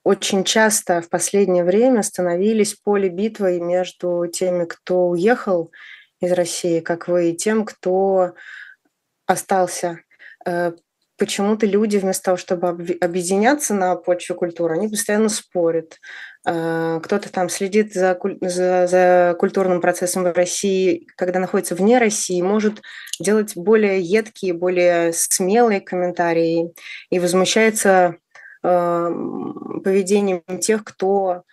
[0.05, 5.73] очень часто в последнее время становились поле битвы между теми, кто уехал
[6.21, 8.35] из России, как вы, и тем, кто
[9.27, 10.01] остался.
[10.47, 10.73] Э,
[11.17, 12.69] почему-то люди вместо того, чтобы
[13.01, 15.99] объединяться на почве культуры, они постоянно спорят.
[16.47, 22.41] Э, кто-то там следит за, за, за культурным процессом в России, когда находится вне России,
[22.41, 22.81] может
[23.21, 26.73] делать более едкие, более смелые комментарии
[27.11, 28.17] и возмущается
[28.63, 29.11] э,
[29.85, 31.45] поведением тех, кто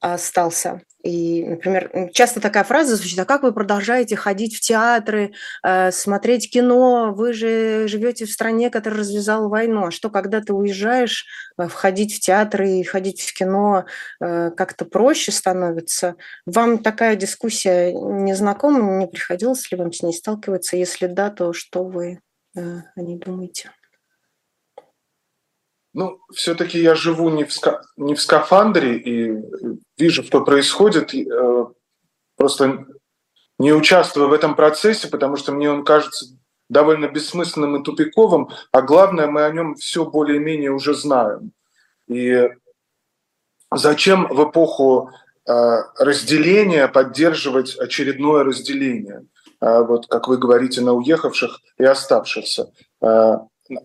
[0.00, 0.82] остался.
[1.02, 5.32] И, например, часто такая фраза звучит, а как вы продолжаете ходить в театры,
[5.62, 9.86] э, смотреть кино, вы же живете в стране, которая развязала войну.
[9.86, 11.26] А что, когда ты уезжаешь,
[11.58, 13.86] э, входить в театры и ходить в кино
[14.20, 16.16] э, как-то проще становится?
[16.44, 20.76] Вам такая дискуссия не знакома, не приходилось ли вам с ней сталкиваться?
[20.76, 22.20] Если да, то что вы
[22.54, 23.70] о ней думаете?
[25.92, 27.82] Ну, все-таки я живу не в, ска...
[27.96, 29.36] не в скафандре и
[29.98, 31.66] вижу, что происходит, э,
[32.36, 32.86] просто
[33.58, 36.26] не участвую в этом процессе, потому что мне он кажется
[36.68, 41.50] довольно бессмысленным и тупиковым, а главное, мы о нем все более-менее уже знаем.
[42.06, 42.48] И
[43.72, 45.10] зачем в эпоху
[45.44, 45.52] э,
[45.98, 49.26] разделения поддерживать очередное разделение,
[49.60, 52.70] э, вот как вы говорите, на уехавших и оставшихся.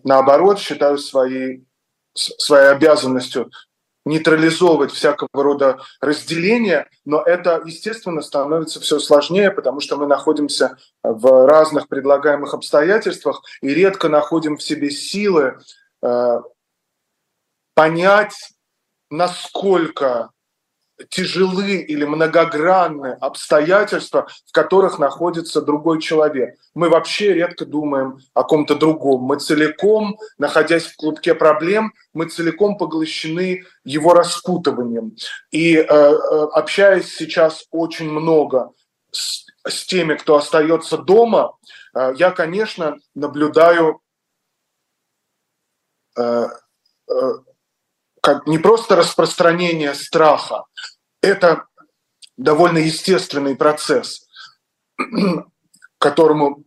[0.02, 1.64] Наоборот, считаю своей
[2.16, 3.50] своей обязанностью
[4.06, 11.46] нейтрализовывать всякого рода разделения, но это, естественно, становится все сложнее, потому что мы находимся в
[11.46, 15.58] разных предлагаемых обстоятельствах и редко находим в себе силы
[16.02, 16.40] э,
[17.74, 18.36] понять,
[19.10, 20.30] насколько
[21.10, 26.56] тяжелы или многогранные обстоятельства, в которых находится другой человек.
[26.74, 29.22] Мы вообще редко думаем о ком-то другом.
[29.22, 35.16] Мы целиком, находясь в клубке проблем, мы целиком поглощены его распутыванием.
[35.50, 38.72] И э, э общаясь сейчас очень много
[39.10, 41.56] с, с теми, кто остается дома,
[41.94, 44.00] э, я, конечно, наблюдаю
[46.16, 46.46] э,
[47.08, 47.32] э,
[48.26, 50.64] как не просто распространение страха,
[51.22, 51.68] это
[52.36, 54.26] довольно естественный процесс,
[55.98, 56.64] которому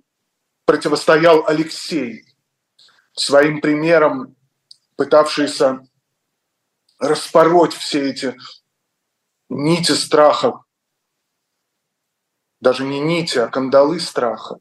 [0.63, 2.23] противостоял Алексей,
[3.11, 4.37] своим примером
[4.95, 5.85] пытавшийся
[6.97, 8.37] распороть все эти
[9.49, 10.63] нити страха,
[12.61, 14.59] даже не нити, а кандалы страха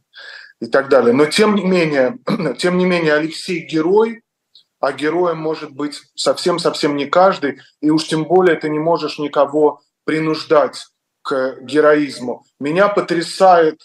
[0.60, 1.14] и так далее.
[1.14, 2.18] Но тем не менее,
[2.58, 4.24] тем не менее Алексей герой,
[4.80, 9.80] а героем может быть совсем-совсем не каждый, и уж тем более ты не можешь никого
[10.04, 10.86] принуждать
[11.22, 12.44] к героизму.
[12.58, 13.82] Меня потрясает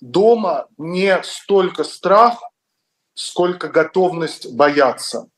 [0.00, 2.40] дома не столько страх,
[3.14, 5.28] сколько готовность бояться.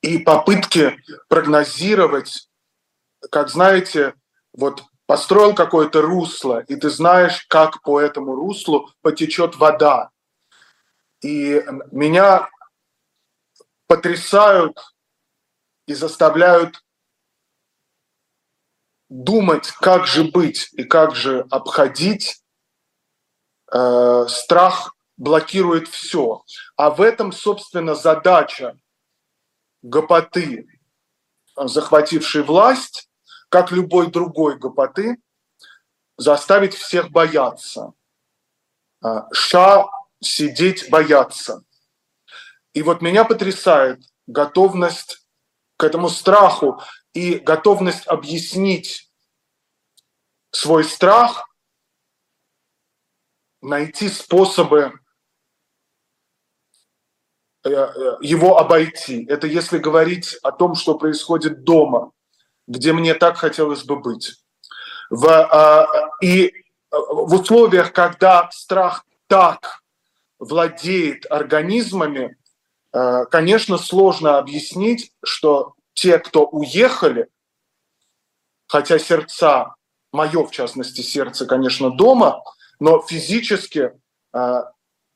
[0.00, 0.96] И попытки
[1.28, 2.48] прогнозировать,
[3.30, 4.14] как знаете,
[4.52, 10.10] вот построил какое-то русло, и ты знаешь, как по этому руслу потечет вода.
[11.22, 12.48] И меня
[13.88, 14.78] потрясают
[15.86, 16.84] и заставляют
[19.08, 22.42] думать, как же быть и как же обходить,
[23.72, 26.44] э, страх блокирует все.
[26.76, 28.78] А в этом, собственно, задача
[29.82, 30.68] гопоты,
[31.56, 33.08] захватившей власть,
[33.48, 35.16] как любой другой гопоты,
[36.18, 37.94] заставить всех бояться.
[39.02, 39.86] Э, ша
[40.20, 41.62] сидеть бояться.
[42.78, 45.26] И вот меня потрясает готовность
[45.76, 46.80] к этому страху
[47.12, 49.10] и готовность объяснить
[50.52, 51.50] свой страх,
[53.60, 54.92] найти способы
[57.64, 59.26] э, э, его обойти.
[59.28, 62.12] Это если говорить о том, что происходит дома,
[62.68, 64.36] где мне так хотелось бы быть.
[65.10, 65.88] В, а,
[66.22, 66.52] и
[66.92, 69.82] в условиях, когда страх так
[70.38, 72.47] владеет организмами, Э,
[72.92, 77.28] конечно, сложно объяснить, что те, кто уехали,
[78.66, 79.74] хотя сердца,
[80.12, 82.42] мое в частности сердце, конечно, дома,
[82.80, 83.92] но физически
[84.32, 84.62] э,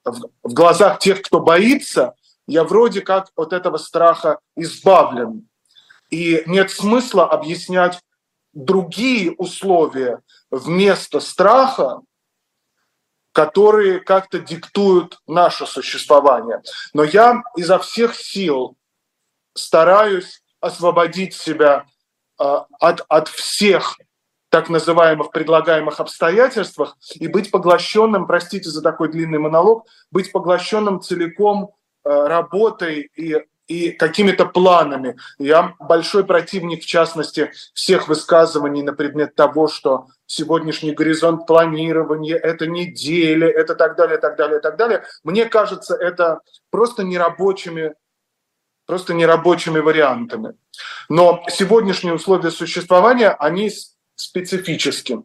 [0.05, 2.15] в глазах тех, кто боится,
[2.47, 5.49] я вроде как от этого страха избавлен.
[6.11, 8.01] И нет смысла объяснять
[8.53, 10.21] другие условия
[10.51, 12.01] вместо страха,
[13.33, 16.63] которые как-то диктуют наше существование.
[16.93, 18.77] Но я изо всех сил
[19.55, 21.87] стараюсь освободить себя
[22.39, 22.45] э,
[22.81, 23.97] от, от всех
[24.51, 31.71] так называемых предлагаемых обстоятельствах и быть поглощенным, простите за такой длинный монолог, быть поглощенным целиком
[32.05, 33.39] э, работой и
[33.73, 35.17] и какими-то планами.
[35.39, 42.67] Я большой противник, в частности, всех высказываний на предмет того, что сегодняшний горизонт планирования, это
[42.67, 45.05] неделя, это так далее, так далее, так далее.
[45.25, 47.95] Мне кажется, это просто нерабочими
[48.85, 50.55] просто нерабочими вариантами.
[51.09, 53.71] Но сегодняшние условия существования, они
[54.17, 55.25] специфическим.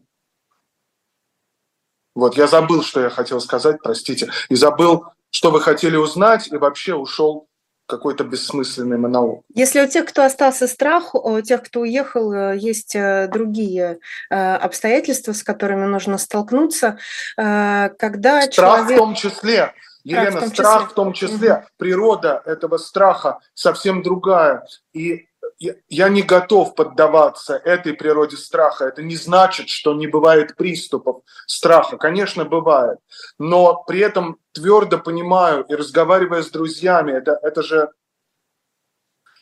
[2.14, 6.56] Вот, я забыл, что я хотел сказать, простите, и забыл, что вы хотели узнать, и
[6.56, 7.47] вообще ушел
[7.88, 9.42] какой-то бессмысленный монолог.
[9.54, 13.98] Если у тех, кто остался страх, у тех, кто уехал, э, есть э, другие
[14.30, 16.98] э, обстоятельства, с которыми нужно столкнуться,
[17.36, 18.96] когда страх человек...
[18.96, 19.72] в том числе.
[20.04, 21.52] Елена, страх в том числе, страх в том числе.
[21.52, 21.62] Угу.
[21.76, 24.64] природа этого страха совсем другая.
[24.92, 25.27] И
[25.58, 28.84] я не готов поддаваться этой природе страха.
[28.84, 31.96] Это не значит, что не бывает приступов страха.
[31.96, 32.98] Конечно, бывает.
[33.38, 37.90] Но при этом твердо понимаю и разговаривая с друзьями, это, это же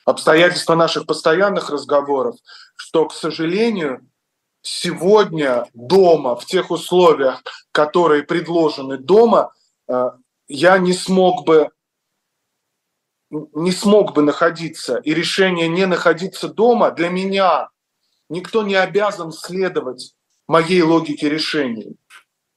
[0.07, 2.37] обстоятельства наших постоянных разговоров,
[2.77, 4.09] что, к сожалению,
[4.63, 7.43] сегодня дома, в тех условиях,
[7.73, 9.53] которые предложены дома,
[9.89, 10.11] э,
[10.49, 11.71] я не смог бы
[13.31, 17.69] не смог бы находиться, и решение не находиться дома для меня,
[18.29, 20.15] никто не обязан следовать
[20.47, 21.97] моей логике решений.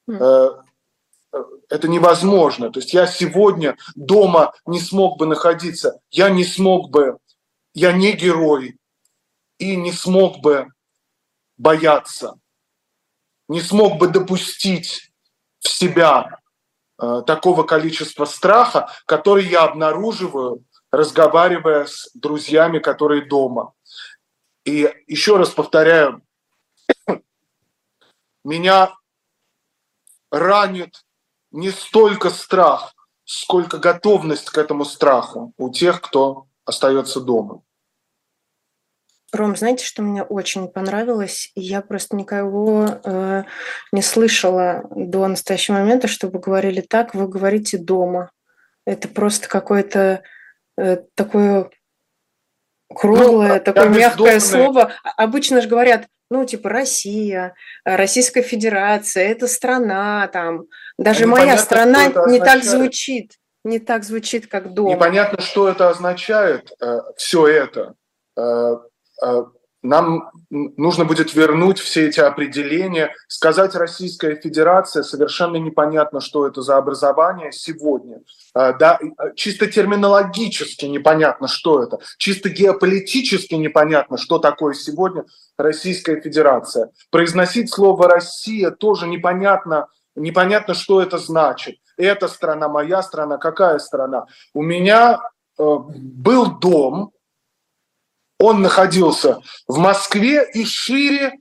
[0.08, 0.64] Mm.
[1.70, 2.72] Это невозможно.
[2.72, 7.18] То есть я сегодня дома не смог бы находиться, я не смог бы,
[7.74, 8.80] я не герой,
[9.60, 10.68] и не смог бы
[11.58, 12.40] бояться,
[13.48, 15.12] не смог бы допустить
[15.60, 16.39] в себя
[17.00, 23.74] такого количества страха, который я обнаруживаю, разговаривая с друзьями, которые дома.
[24.66, 26.22] И еще раз повторяю,
[28.44, 28.94] меня
[30.32, 31.06] ранит
[31.52, 32.94] не столько страх,
[33.24, 37.62] сколько готовность к этому страху у тех, кто остается дома.
[39.34, 41.52] Ром, знаете, что мне очень понравилось?
[41.56, 43.44] Я просто никого э,
[43.92, 48.32] не слышала до настоящего момента, чтобы говорили так, вы говорите дома.
[48.86, 50.24] Это просто какое-то
[50.78, 51.70] э, такое
[52.94, 54.94] круглое, ну, такое мягкое слово.
[55.04, 60.66] А, обычно же говорят, ну, типа Россия, Российская Федерация, это страна, там.
[60.98, 64.96] Даже моя страна не так звучит, не так звучит, как дома.
[64.96, 67.94] Непонятно, что это означает, э, все это.
[69.82, 76.76] Нам нужно будет вернуть все эти определения, сказать Российская Федерация, совершенно непонятно, что это за
[76.76, 78.20] образование сегодня.
[78.54, 79.00] Э, да,
[79.36, 82.00] чисто терминологически непонятно, что это.
[82.18, 85.24] Чисто геополитически непонятно, что такое сегодня
[85.58, 86.90] Российская Федерация.
[87.10, 91.78] Произносить слово «Россия» тоже непонятно, непонятно, что это значит.
[91.96, 94.26] Эта страна, моя страна, какая страна.
[94.54, 95.22] У меня
[95.58, 97.14] э, был дом,
[98.40, 101.34] он находился в Москве и шире,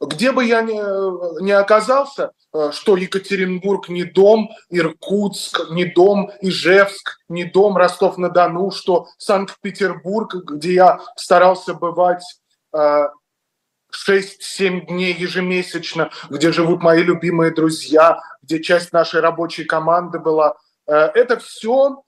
[0.00, 7.20] где бы я ни, ни оказался, э, что Екатеринбург не дом, Иркутск не дом, Ижевск
[7.28, 12.22] не дом, Ростов-на-Дону, что Санкт-Петербург, где я старался бывать
[12.74, 13.00] 6-7
[13.98, 20.56] э, дней ежемесячно, где живут мои любимые друзья, где часть нашей рабочей команды была.
[20.86, 22.02] Э, это все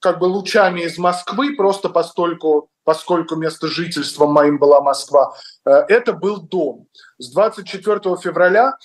[0.00, 6.12] как бы лучами из Москвы, просто постольку поскольку место жительства моим была Москва, э, это
[6.12, 6.86] был дом.
[7.18, 8.76] С 24 февраля,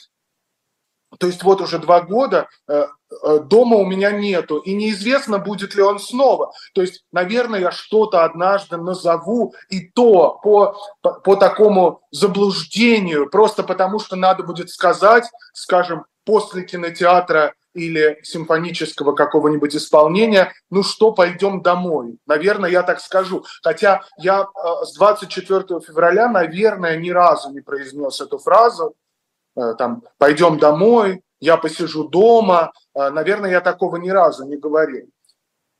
[1.18, 2.86] то есть вот уже два года, э,
[3.24, 6.54] э, дома у меня нету, и неизвестно, будет ли он снова.
[6.74, 13.64] То есть, наверное, я что-то однажды назову, и то по, по, по такому заблуждению, просто
[13.64, 21.62] потому что надо будет сказать, скажем, после кинотеатра или симфонического какого-нибудь исполнения, ну что, пойдем
[21.62, 22.18] домой.
[22.26, 23.46] Наверное, я так скажу.
[23.62, 28.96] Хотя я э, с 24 февраля, наверное, ни разу не произнес эту фразу,
[29.56, 32.72] э, там, пойдем домой, я посижу дома.
[32.96, 35.08] Э, наверное, я такого ни разу не говорил.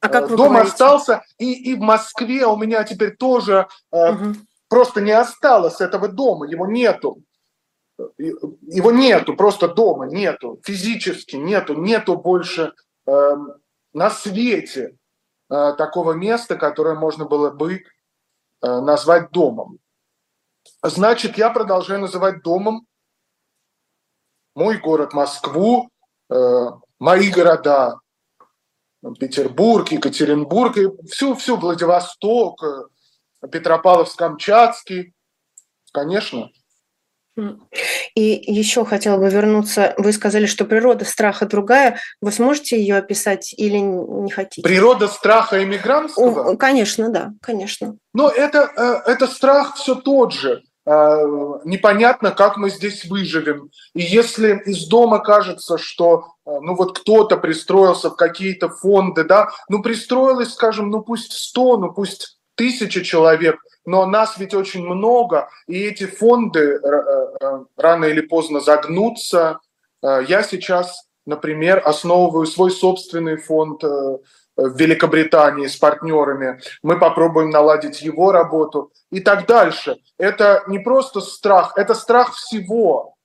[0.02, 0.72] А как Дом говорите?
[0.72, 4.36] остался, и, и в Москве у меня теперь тоже угу.
[4.70, 7.22] просто не осталось этого дома, его нету
[8.18, 12.74] его нету, просто дома нету, физически нету, нету больше
[13.06, 13.36] э,
[13.94, 14.98] на свете
[15.50, 17.82] э, такого места, которое можно было бы э,
[18.62, 19.80] назвать домом.
[20.82, 22.88] Значит, я продолжаю называть домом
[24.56, 25.90] мой город Москву,
[26.30, 26.66] э,
[27.00, 28.00] мои города
[29.20, 35.14] Петербург, Екатеринбург, и всю, всю Владивосток, э, Петропавловск-Камчатский,
[35.92, 36.52] конечно.
[38.16, 39.94] И еще хотела бы вернуться.
[39.98, 42.00] Вы сказали, что природа страха другая.
[42.22, 44.68] Вы сможете ее описать или не хотите?
[44.68, 46.56] Природа страха иммигрантского?
[46.56, 47.96] Конечно, да, конечно.
[48.14, 50.64] Но это, э, это страх все тот же.
[50.86, 51.24] Э,
[51.66, 53.70] непонятно, как мы здесь выживем.
[53.94, 59.50] И если из дома кажется, что э, ну вот кто-то пристроился в какие-то фонды, да,
[59.68, 65.48] ну пристроилось, скажем, ну пусть 100, ну пусть тысяча человек, но нас ведь очень много,
[65.66, 69.60] и эти фонды э, э, рано или поздно загнутся.
[70.04, 76.60] Э, я сейчас, например, основываю свой собственный фонд в Великобритании с партнерами.
[76.84, 79.96] Мы попробуем наладить его работу и так дальше.
[80.18, 83.16] Это не просто страх, это страх всего.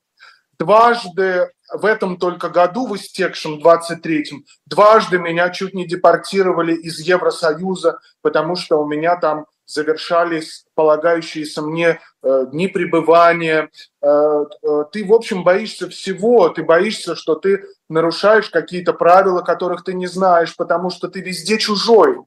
[0.61, 7.99] Дважды в этом только году, в истекшем 23-м, дважды меня чуть не депортировали из Евросоюза,
[8.23, 13.71] потому что у меня там завершались полагающиеся мне э, дни пребывания.
[14.03, 16.49] Э, э, ты, в общем, боишься всего.
[16.51, 21.59] Ты боишься, что ты нарушаешь какие-то правила, которых ты не знаешь, потому что ты везде
[21.59, 22.19] чужой.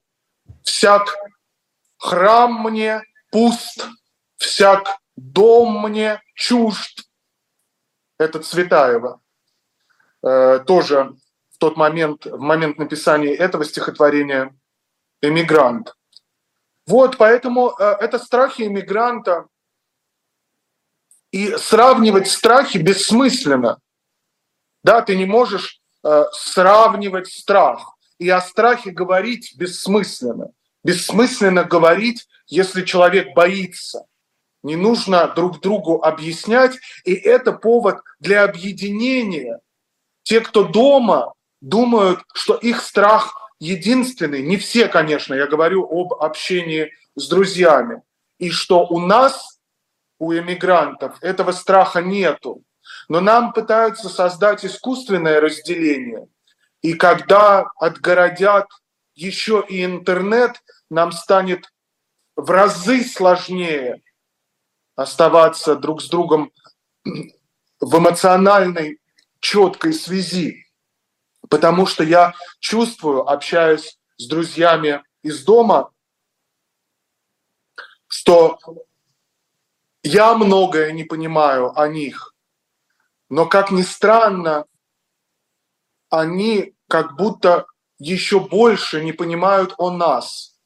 [0.63, 1.15] Всяк
[1.97, 3.87] храм мне пуст,
[4.37, 7.07] всяк дом мне чужд.
[8.17, 9.19] Это Цветаева.
[10.65, 11.15] Тоже
[11.51, 14.55] в тот момент, в момент написания этого стихотворения
[15.21, 15.95] «Эмигрант».
[16.87, 19.47] Вот, поэтому э, это страхи иммигранта.
[21.31, 23.79] И сравнивать страхи бессмысленно.
[24.83, 27.97] Да, ты не можешь э, сравнивать страх.
[28.19, 30.51] И о страхе говорить бессмысленно.
[30.83, 34.05] Бессмысленно говорить, если человек боится.
[34.63, 39.59] Не нужно друг другу объяснять, и это повод для объединения.
[40.27, 46.91] Те, кто дома, думают, что их страх единственный, не все, конечно, я говорю об общении
[47.15, 48.01] с друзьями,
[48.37, 49.61] и что у нас,
[50.19, 52.61] у эмигрантов, этого страха нету.
[53.07, 56.27] Но нам пытаются создать искусственное разделение.
[56.81, 58.67] И когда отгородят
[59.15, 61.71] еще и интернет, нам станет
[62.35, 64.01] в разы сложнее
[64.97, 66.51] оставаться друг с другом
[67.05, 68.99] в эмоциональной
[69.47, 70.67] четкой связи
[71.49, 75.91] потому что я чувствую, общаясь с друзьями из дома,
[78.07, 78.59] что
[80.03, 82.35] я многое не понимаю о них,
[83.29, 84.65] но, как ни странно,
[86.09, 87.67] они как будто
[87.99, 90.57] еще больше не понимают о нас.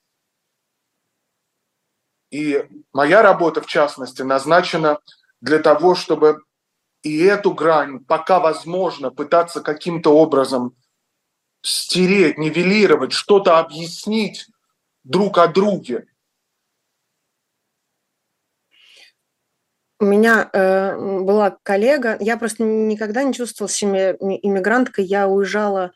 [2.30, 5.00] И моя работа, в частности, назначена
[5.42, 6.44] для того, чтобы
[7.04, 10.76] и эту грань, пока возможно, пытаться каким-то образом
[11.62, 14.48] стереть, нивелировать, что-то объяснить
[15.04, 16.08] друг о друге.
[20.00, 25.92] У меня э, была коллега, я просто никогда не чувствовала себя иммигранткой, я уезжала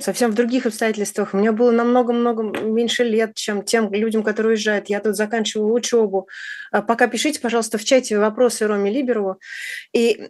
[0.00, 1.34] совсем в других обстоятельствах.
[1.34, 4.88] У меня было намного-много меньше лет, чем тем людям, которые уезжают.
[4.88, 6.28] Я тут заканчиваю учебу.
[6.70, 9.38] А пока пишите, пожалуйста, в чате вопросы Роме Либерову,
[9.92, 10.28] и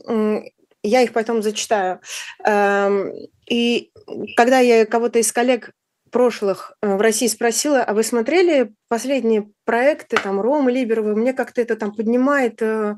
[0.83, 2.01] я их потом зачитаю.
[2.45, 3.13] Эм,
[3.49, 3.93] и
[4.37, 5.71] когда я кого-то из коллег
[6.11, 11.61] прошлых э, в России спросила, а вы смотрели последние проекты, там, Ромы Либеровой, мне как-то
[11.61, 12.97] это там поднимает э,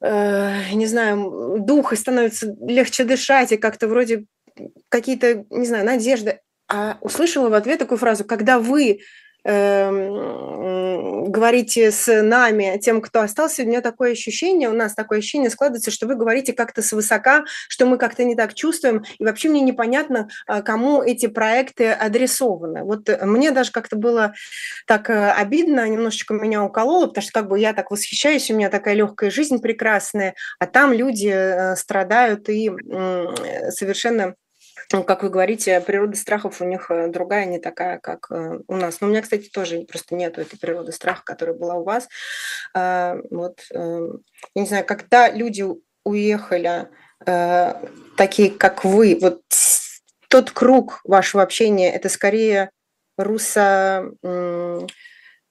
[0.00, 4.26] э, не знаю, дух, и становится легче дышать, и как-то вроде
[4.88, 6.40] какие-то, не знаю, надежды.
[6.68, 9.00] А услышала в ответ такую фразу, когда вы
[9.44, 9.90] э,
[11.28, 15.90] говорите с нами, тем, кто остался, у меня такое ощущение, у нас такое ощущение складывается,
[15.90, 20.28] что вы говорите как-то свысока, что мы как-то не так чувствуем, и вообще мне непонятно,
[20.46, 22.84] а, кому эти проекты адресованы.
[22.84, 24.34] Вот мне даже как-то было
[24.86, 28.70] так э, обидно, немножечко меня укололо, потому что как бы я так восхищаюсь, у меня
[28.70, 32.70] такая легкая жизнь прекрасная, а там люди э, страдают и
[33.70, 34.34] совершенно
[35.02, 39.00] как вы говорите, природа страхов у них э, другая, не такая, как э, у нас.
[39.00, 42.08] Но у меня, кстати, тоже просто нету этой природы страха, которая была у вас.
[42.74, 44.10] А, вот, я
[44.54, 45.64] не знаю, когда люди
[46.04, 46.88] уехали,
[47.26, 47.74] э,
[48.16, 49.42] такие, как вы, вот
[50.28, 52.70] тот круг вашего общения, это скорее
[53.16, 54.12] руссо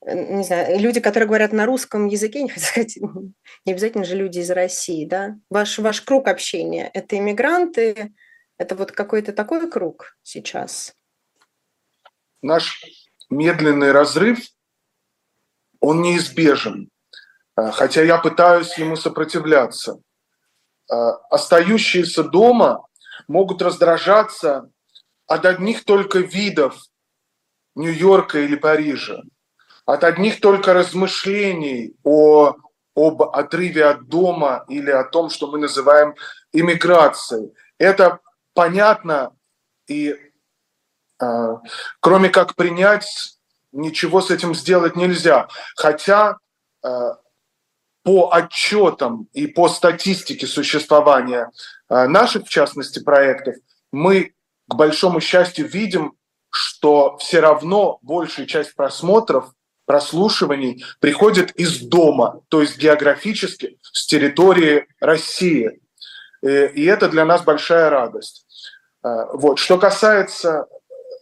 [0.06, 2.98] не знаю, люди, которые говорят на русском языке, не сказать,
[3.66, 5.38] не обязательно же люди из России, да?
[5.50, 8.12] Ваш, ваш круг общения– это иммигранты,
[8.58, 10.94] это вот какой-то такой круг сейчас?
[12.42, 12.84] Наш
[13.30, 14.40] медленный разрыв,
[15.80, 16.90] он неизбежен.
[17.56, 20.00] А, хотя я пытаюсь ему сопротивляться.
[20.90, 22.88] А, остающиеся дома
[23.28, 24.70] могут раздражаться
[25.28, 26.78] от одних только видов
[27.76, 29.22] Нью-Йорка или Парижа,
[29.86, 32.56] от одних только размышлений о,
[32.96, 36.16] об отрыве от дома или о том, что мы называем
[36.52, 37.54] иммиграцией.
[37.78, 38.20] Это
[38.54, 39.36] понятно,
[39.88, 40.16] и
[41.22, 41.58] э,
[42.00, 43.38] кроме как принять,
[43.72, 45.48] ничего с этим сделать нельзя.
[45.76, 46.38] Хотя
[46.84, 46.88] э,
[48.04, 51.50] по отчетам и по статистике существования
[51.90, 53.56] э, наших, в частности, проектов,
[53.92, 54.34] мы,
[54.68, 56.14] к большому счастью, видим,
[56.50, 59.54] что все равно большая часть просмотров,
[59.86, 65.82] прослушиваний приходит из дома, то есть географически с территории России.
[66.44, 68.46] Э, и это для нас большая радость.
[69.04, 69.60] Э, вот.
[69.60, 70.68] Что, касается,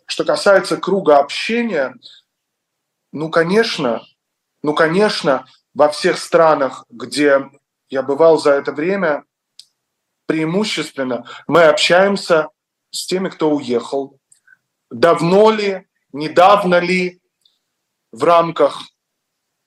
[0.07, 1.95] что касается круга общения,
[3.13, 4.01] ну, конечно,
[4.63, 7.49] ну, конечно, во всех странах, где
[7.89, 9.23] я бывал за это время,
[10.25, 12.47] преимущественно мы общаемся
[12.89, 14.17] с теми, кто уехал.
[14.89, 17.21] Давно ли, недавно ли,
[18.11, 18.81] в рамках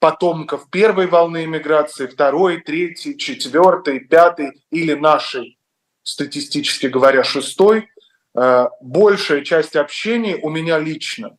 [0.05, 5.59] потомков первой волны иммиграции, второй, третьей, четвертой, пятой или нашей,
[6.02, 7.88] статистически говоря, шестой,
[8.34, 11.38] э, большая часть общения у меня лично,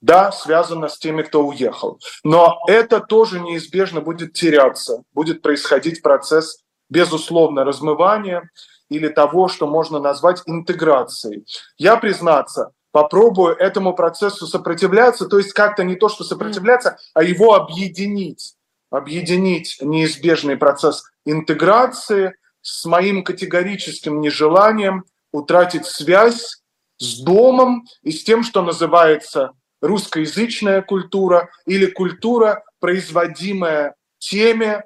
[0.00, 1.98] да, связана с теми, кто уехал.
[2.22, 8.50] Но это тоже неизбежно будет теряться, будет происходить процесс, безусловно, размывания
[8.88, 11.44] или того, что можно назвать интеграцией.
[11.76, 17.54] Я, признаться, попробую этому процессу сопротивляться, то есть как-то не то, что сопротивляться, а его
[17.54, 18.54] объединить.
[18.90, 26.60] Объединить неизбежный процесс интеграции с моим категорическим нежеланием утратить связь
[26.98, 34.82] с домом и с тем, что называется русскоязычная культура или культура, производимая теми,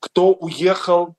[0.00, 1.16] кто уехал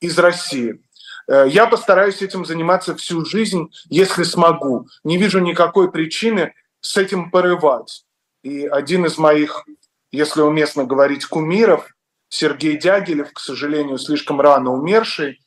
[0.00, 0.81] из России.
[1.28, 4.86] Э, я постараюсь этим заниматься всю жизнь, если смогу.
[5.04, 8.04] Не вижу никакой причины с этим порывать.
[8.42, 9.64] И один из моих,
[10.10, 11.88] если уместно говорить, кумиров,
[12.28, 15.40] Сергей Дягилев, к сожалению, слишком рано умерший,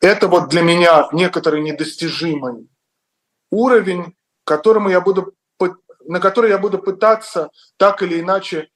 [0.00, 2.68] это вот для меня некоторый недостижимый
[3.50, 5.34] уровень, которому я буду,
[6.06, 8.68] на который я буду пытаться так или иначе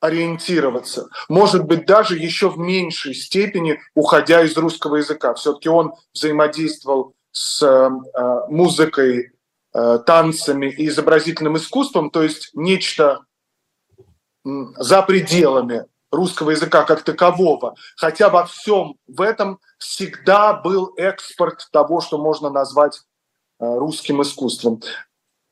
[0.00, 1.08] ориентироваться.
[1.28, 5.34] Может быть, даже еще в меньшей степени, уходя из русского языка.
[5.34, 7.90] Все-таки он взаимодействовал с э,
[8.48, 9.32] музыкой,
[9.74, 13.24] э, танцами и изобразительным искусством, то есть нечто
[14.44, 17.74] за пределами русского языка как такового.
[17.96, 23.02] Хотя во всем в этом всегда был экспорт того, что можно назвать
[23.60, 24.80] э, русским искусством.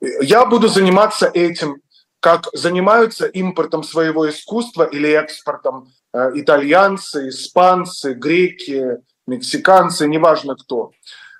[0.00, 1.80] Я буду заниматься этим
[2.26, 8.98] как занимаются импортом своего искусства или экспортом э, итальянцы, испанцы, греки,
[9.28, 10.90] мексиканцы, неважно кто.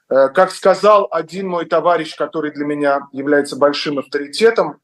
[0.09, 4.79] Э, как сказал один мой товарищ, который для меня является большим авторитетом,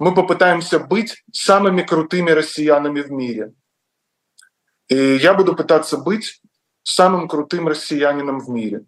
[0.00, 3.54] мы попытаемся быть самыми крутыми россиянами в мире.
[4.88, 6.42] И я буду пытаться быть
[6.82, 8.84] самым крутым россиянином в мире.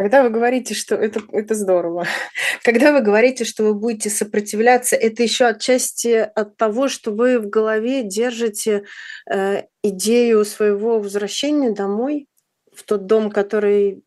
[0.00, 2.06] Когда вы говорите, что это, это здорово,
[2.64, 7.50] когда вы говорите, что вы будете сопротивляться, это еще отчасти от того, что вы в
[7.50, 8.84] голове держите
[9.30, 12.28] э, идею своего возвращения домой,
[12.74, 14.02] в тот дом, который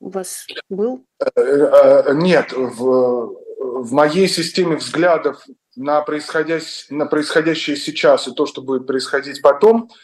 [0.00, 1.06] у вас был?
[1.18, 5.42] Э, э, нет, в, в моей системе взглядов
[5.76, 9.88] на происходящее, на происходящее сейчас и то, что будет происходить потом–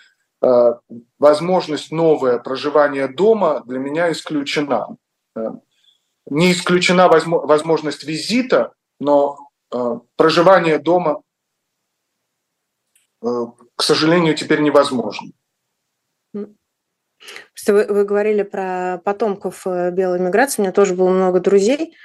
[1.18, 4.96] возможность новое проживания дома для меня исключена.
[5.34, 5.50] Э,
[6.28, 9.38] не исключена возможность визита, но
[9.72, 11.22] э, проживание дома,
[13.22, 15.32] к сожалению, теперь невозможно.
[16.32, 20.60] Вы, вы говорили про потомков белой миграции.
[20.60, 21.96] У меня тоже было много друзей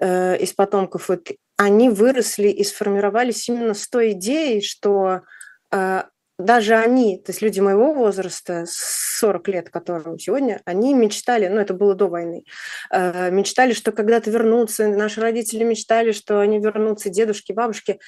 [0.00, 1.08] э, из потомков.
[1.08, 5.22] Вот они выросли и сформировались именно с той идеей, что
[5.70, 6.04] э,
[6.40, 11.74] даже они, то есть люди моего возраста, 40 лет, которым сегодня, они мечтали, ну это
[11.74, 12.44] было до войны,
[12.90, 18.00] э, мечтали, что когда-то вернутся, наши родители мечтали, что они вернутся, дедушки, бабушки,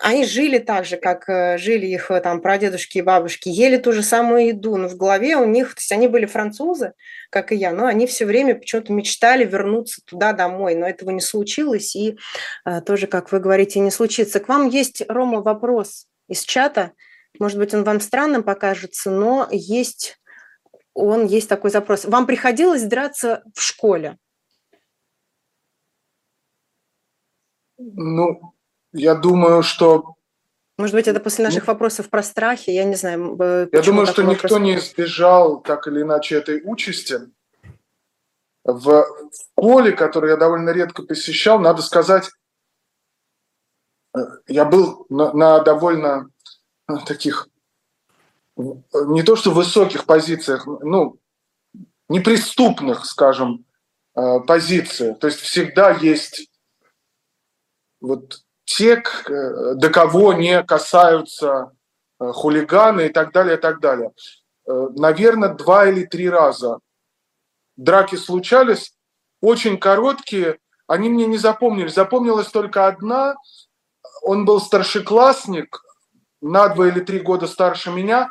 [0.00, 3.92] они жили так же, как э, жили их э, там прадедушки и бабушки, ели ту
[3.92, 6.94] же самую еду, но в голове у них, то есть они были французы,
[7.30, 11.20] как и я, но они все время почему-то мечтали вернуться туда домой, но этого не
[11.20, 12.16] случилось, и
[12.86, 14.40] тоже, как вы говорите, не случится.
[14.40, 16.92] К вам есть, Рома, вопрос из чата–
[17.38, 20.20] может быть, он вам странным покажется, но есть,
[20.94, 22.04] он есть такой запрос.
[22.04, 24.18] Вам приходилось драться в школе?
[27.76, 28.54] Ну,
[28.92, 30.14] я думаю, что...
[30.76, 33.36] Может быть, это после наших вопросов про страхи, я не знаю.
[33.72, 34.42] Я думаю, что вопрос...
[34.42, 37.20] никто не избежал так или иначе этой участи.
[38.64, 39.04] В
[39.52, 42.30] школе, которую я довольно редко посещал, надо сказать,
[44.46, 46.30] я был на, на довольно
[47.06, 47.48] таких
[48.56, 51.18] не то что высоких позициях, ну,
[52.08, 53.64] неприступных, скажем,
[54.14, 55.18] э, позициях.
[55.18, 56.50] То есть всегда есть
[58.00, 61.72] вот те, э, до кого не касаются
[62.20, 64.12] э, хулиганы и так далее, и так далее.
[64.66, 66.78] Наверное, два или три раза
[67.76, 68.96] драки случались,
[69.42, 71.92] очень короткие, они мне не запомнились.
[71.92, 73.34] Запомнилась только одна,
[74.22, 75.83] он был старшеклассник,
[76.44, 78.30] на два или три года старше меня,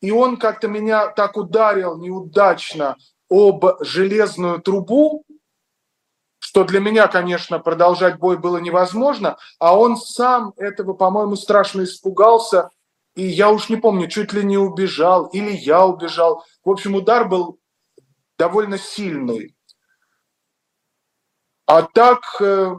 [0.00, 2.96] и он как-то меня так ударил неудачно
[3.30, 5.24] об железную трубу,
[6.38, 12.68] что для меня, конечно, продолжать бой было невозможно, а он сам этого, по-моему, страшно испугался,
[13.14, 16.44] и я уж не помню, чуть ли не убежал, или я убежал.
[16.64, 17.58] В общем, удар был
[18.36, 19.56] довольно сильный.
[21.66, 22.76] А так, э,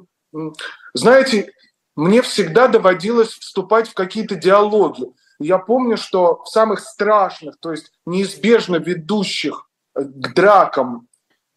[0.93, 1.54] знаете,
[1.95, 5.05] мне всегда доводилось вступать в какие-то диалоги.
[5.39, 11.07] Я помню, что в самых страшных, то есть неизбежно ведущих э, к дракам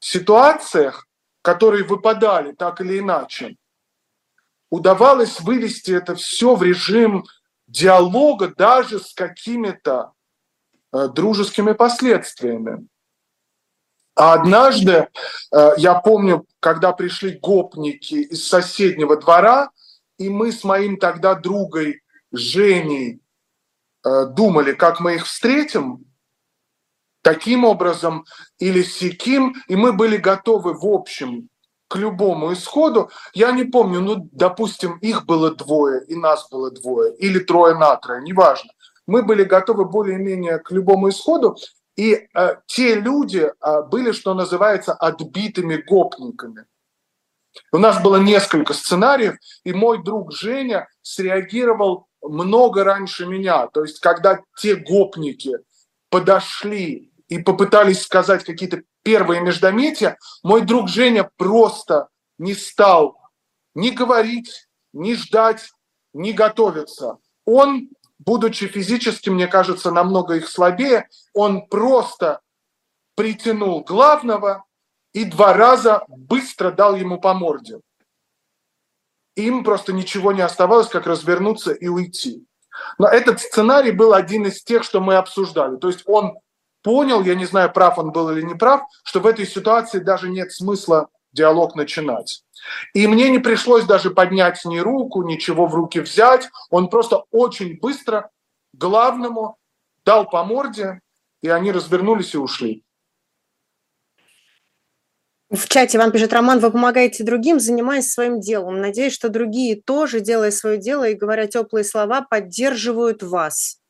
[0.00, 1.06] ситуациях,
[1.42, 3.56] которые выпадали так или иначе,
[4.70, 7.24] удавалось вывести это все в режим
[7.66, 10.12] диалога даже с какими-то
[10.92, 12.86] э, дружескими последствиями.
[14.14, 15.08] А однажды,
[15.52, 19.70] э, я помню, когда пришли гопники из соседнего двора,
[20.18, 22.02] и мы с моим тогда другой
[22.32, 23.20] Женей
[24.04, 26.04] э, думали, как мы их встретим,
[27.22, 28.24] таким образом
[28.58, 31.48] или сяким, и мы были готовы в общем
[31.88, 33.10] к любому исходу.
[33.32, 37.96] Я не помню, ну, допустим, их было двое, и нас было двое, или трое на
[37.96, 38.70] трое, неважно.
[39.06, 41.56] Мы были готовы более-менее к любому исходу,
[41.96, 46.66] и э, те люди э, были, что называется, отбитыми гопниками.
[47.72, 53.66] У нас было несколько сценариев, и мой друг Женя среагировал много раньше меня.
[53.68, 55.58] То есть, когда те гопники
[56.10, 63.18] подошли и попытались сказать какие-то первые междометия, мой друг Женя просто не стал
[63.74, 65.70] ни говорить, ни ждать,
[66.12, 67.18] ни готовиться.
[67.44, 67.88] Он,
[68.18, 72.40] будучи физически, мне кажется, намного их слабее, он просто
[73.14, 74.64] притянул главного
[75.18, 77.80] и два раза быстро дал ему по морде.
[79.34, 82.46] Им просто ничего не оставалось, как развернуться и уйти.
[82.98, 85.76] Но этот сценарий был один из тех, что мы обсуждали.
[85.76, 86.38] То есть он
[86.82, 90.28] понял, я не знаю, прав он был или не прав, что в этой ситуации даже
[90.28, 92.44] нет смысла диалог начинать.
[92.94, 96.48] И мне не пришлось даже поднять ни руку, ничего в руки взять.
[96.70, 98.30] Он просто очень быстро
[98.72, 99.56] главному
[100.04, 101.00] дал по морде,
[101.42, 102.84] и они развернулись и ушли.
[105.50, 108.82] В чате вам пишет Роман, вы помогаете другим, занимаясь своим делом.
[108.82, 113.80] Надеюсь, что другие тоже, делая свое дело и говоря теплые слова, поддерживают вас.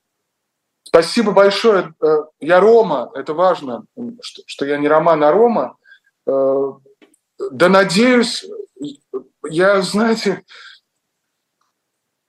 [0.85, 1.95] Спасибо большое.
[2.01, 3.85] Э, я Рома, это важно,
[4.47, 5.77] что я не Роман, а Рома.
[6.27, 6.73] Э,
[7.51, 8.47] да надеюсь,
[9.45, 10.45] я, знаете,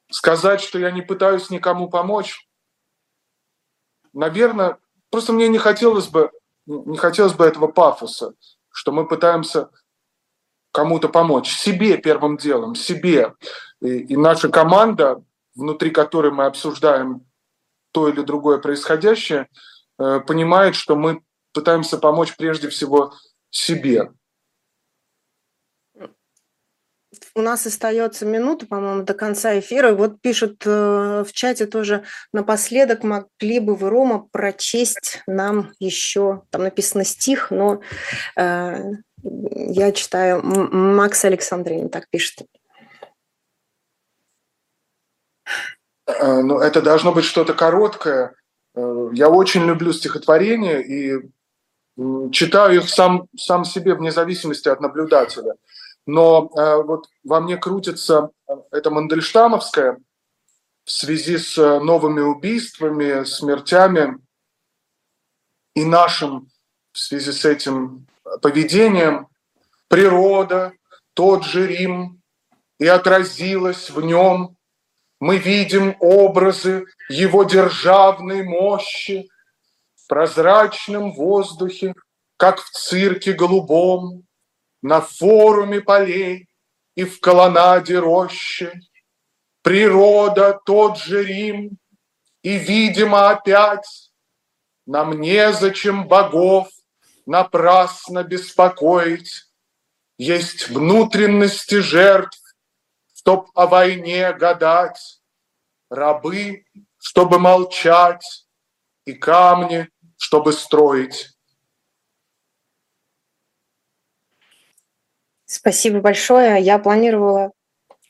[0.10, 2.50] сказать, что я не пытаюсь никому помочь,
[4.12, 4.80] наверное,
[5.12, 6.32] просто мне не хотелось бы,
[6.66, 8.34] не хотелось бы этого пафоса
[8.80, 9.70] что мы пытаемся
[10.72, 13.34] кому-то помочь, себе первым делом, себе.
[13.82, 15.22] И, и наша команда,
[15.54, 17.26] внутри которой мы обсуждаем
[17.92, 19.50] то или другое происходящее,
[19.98, 21.22] э, понимает, что мы
[21.52, 23.14] пытаемся помочь прежде всего
[23.50, 24.14] себе.
[27.40, 29.94] У нас остается минута, по-моему, до конца эфира.
[29.94, 36.64] Вот пишут э, в чате тоже напоследок, могли бы вы, Рома, прочесть нам еще, там
[36.64, 37.80] написано стих, но
[38.36, 38.92] э,
[39.24, 42.46] я читаю, Макс Александрин так пишет.
[46.08, 48.34] Э, ну, это должно быть что-то короткое.
[48.76, 51.22] Э, я очень люблю стихотворения и
[52.34, 55.54] читаю их сам, сам себе вне зависимости от наблюдателя–
[56.10, 59.99] но э, вот во мне крутится э, это Мандельштамовское
[60.84, 64.18] в связи с э, новыми убийствами, смертями
[65.76, 66.49] и нашим
[66.91, 68.07] в связи с этим
[68.41, 69.28] поведением.
[69.88, 70.74] Природа,
[71.14, 72.22] тот же Рим,
[72.80, 74.57] и отразилась в нем.
[75.20, 79.30] Мы видим образы его державной мощи
[79.95, 81.93] в прозрачном воздухе,
[82.38, 84.24] как в цирке голубом,
[84.82, 86.48] на форуме полей
[86.96, 88.82] и в колоннаде рощи.
[89.62, 91.78] Природа тот же Рим,
[92.42, 94.12] и, видимо, опять
[94.86, 96.70] нам незачем богов
[97.26, 99.46] напрасно беспокоить.
[100.18, 102.40] Есть внутренности жертв
[103.20, 105.22] чтоб о войне гадать,
[105.90, 106.64] рабы,
[106.98, 108.48] чтобы молчать,
[109.06, 111.38] и камни, чтобы строить.
[115.52, 116.62] Спасибо большое.
[116.62, 117.54] Я планировала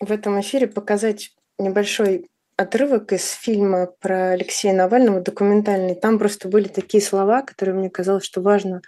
[0.01, 5.95] в этом эфире показать небольшой отрывок из фильма про Алексея Навального, документальный.
[5.95, 8.81] Там просто были такие слова, которые мне казалось, что важно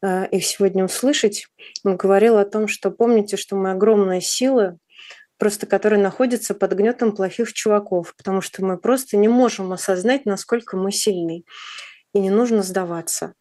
[0.00, 1.48] э, их сегодня услышать.
[1.84, 4.78] Он говорил о том, что помните, что мы огромная сила,
[5.36, 10.78] просто которая находится под гнетом плохих чуваков, потому что мы просто не можем осознать, насколько
[10.78, 11.44] мы сильны.
[12.14, 13.34] И не нужно сдаваться.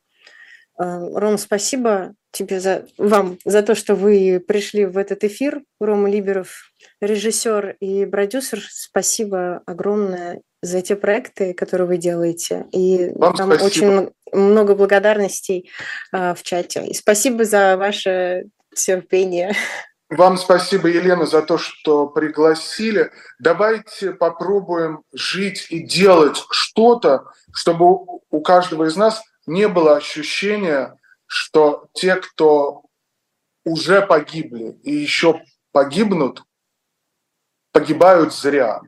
[0.78, 5.62] Э, Ром, спасибо тебе за, вам за то, что вы пришли в этот эфир.
[5.80, 6.72] Рома Либеров,
[7.02, 12.66] режиссер и продюсер, спасибо огромное за те проекты, которые вы делаете.
[12.72, 13.66] И Вам там спасибо.
[13.66, 15.70] очень много благодарностей
[16.12, 16.86] э, в чате.
[16.86, 19.56] И спасибо за ваше терпение.
[20.10, 23.12] Вам спасибо, Елена, за то, что пригласили.
[23.38, 30.96] Давайте попробуем жить и делать что-то, чтобы у каждого из нас не было ощущения,
[31.30, 32.86] что те, кто
[33.64, 36.44] уже погибли и еще погибнут,
[37.72, 38.82] погибают зря.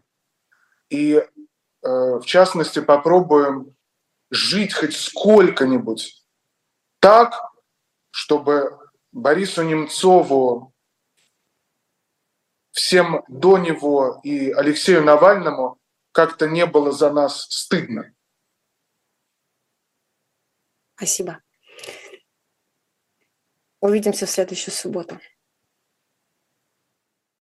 [0.90, 1.28] И э,
[1.84, 3.76] в частности попробуем
[4.32, 6.26] жить хоть сколько-нибудь
[7.00, 7.36] так,
[8.10, 10.74] чтобы Борису Немцову,
[12.72, 15.78] всем до него и Алексею Навальному
[16.12, 18.12] как-то не было за нас стыдно.
[20.96, 21.40] Спасибо.
[23.82, 25.20] Увидимся в следующую субботу.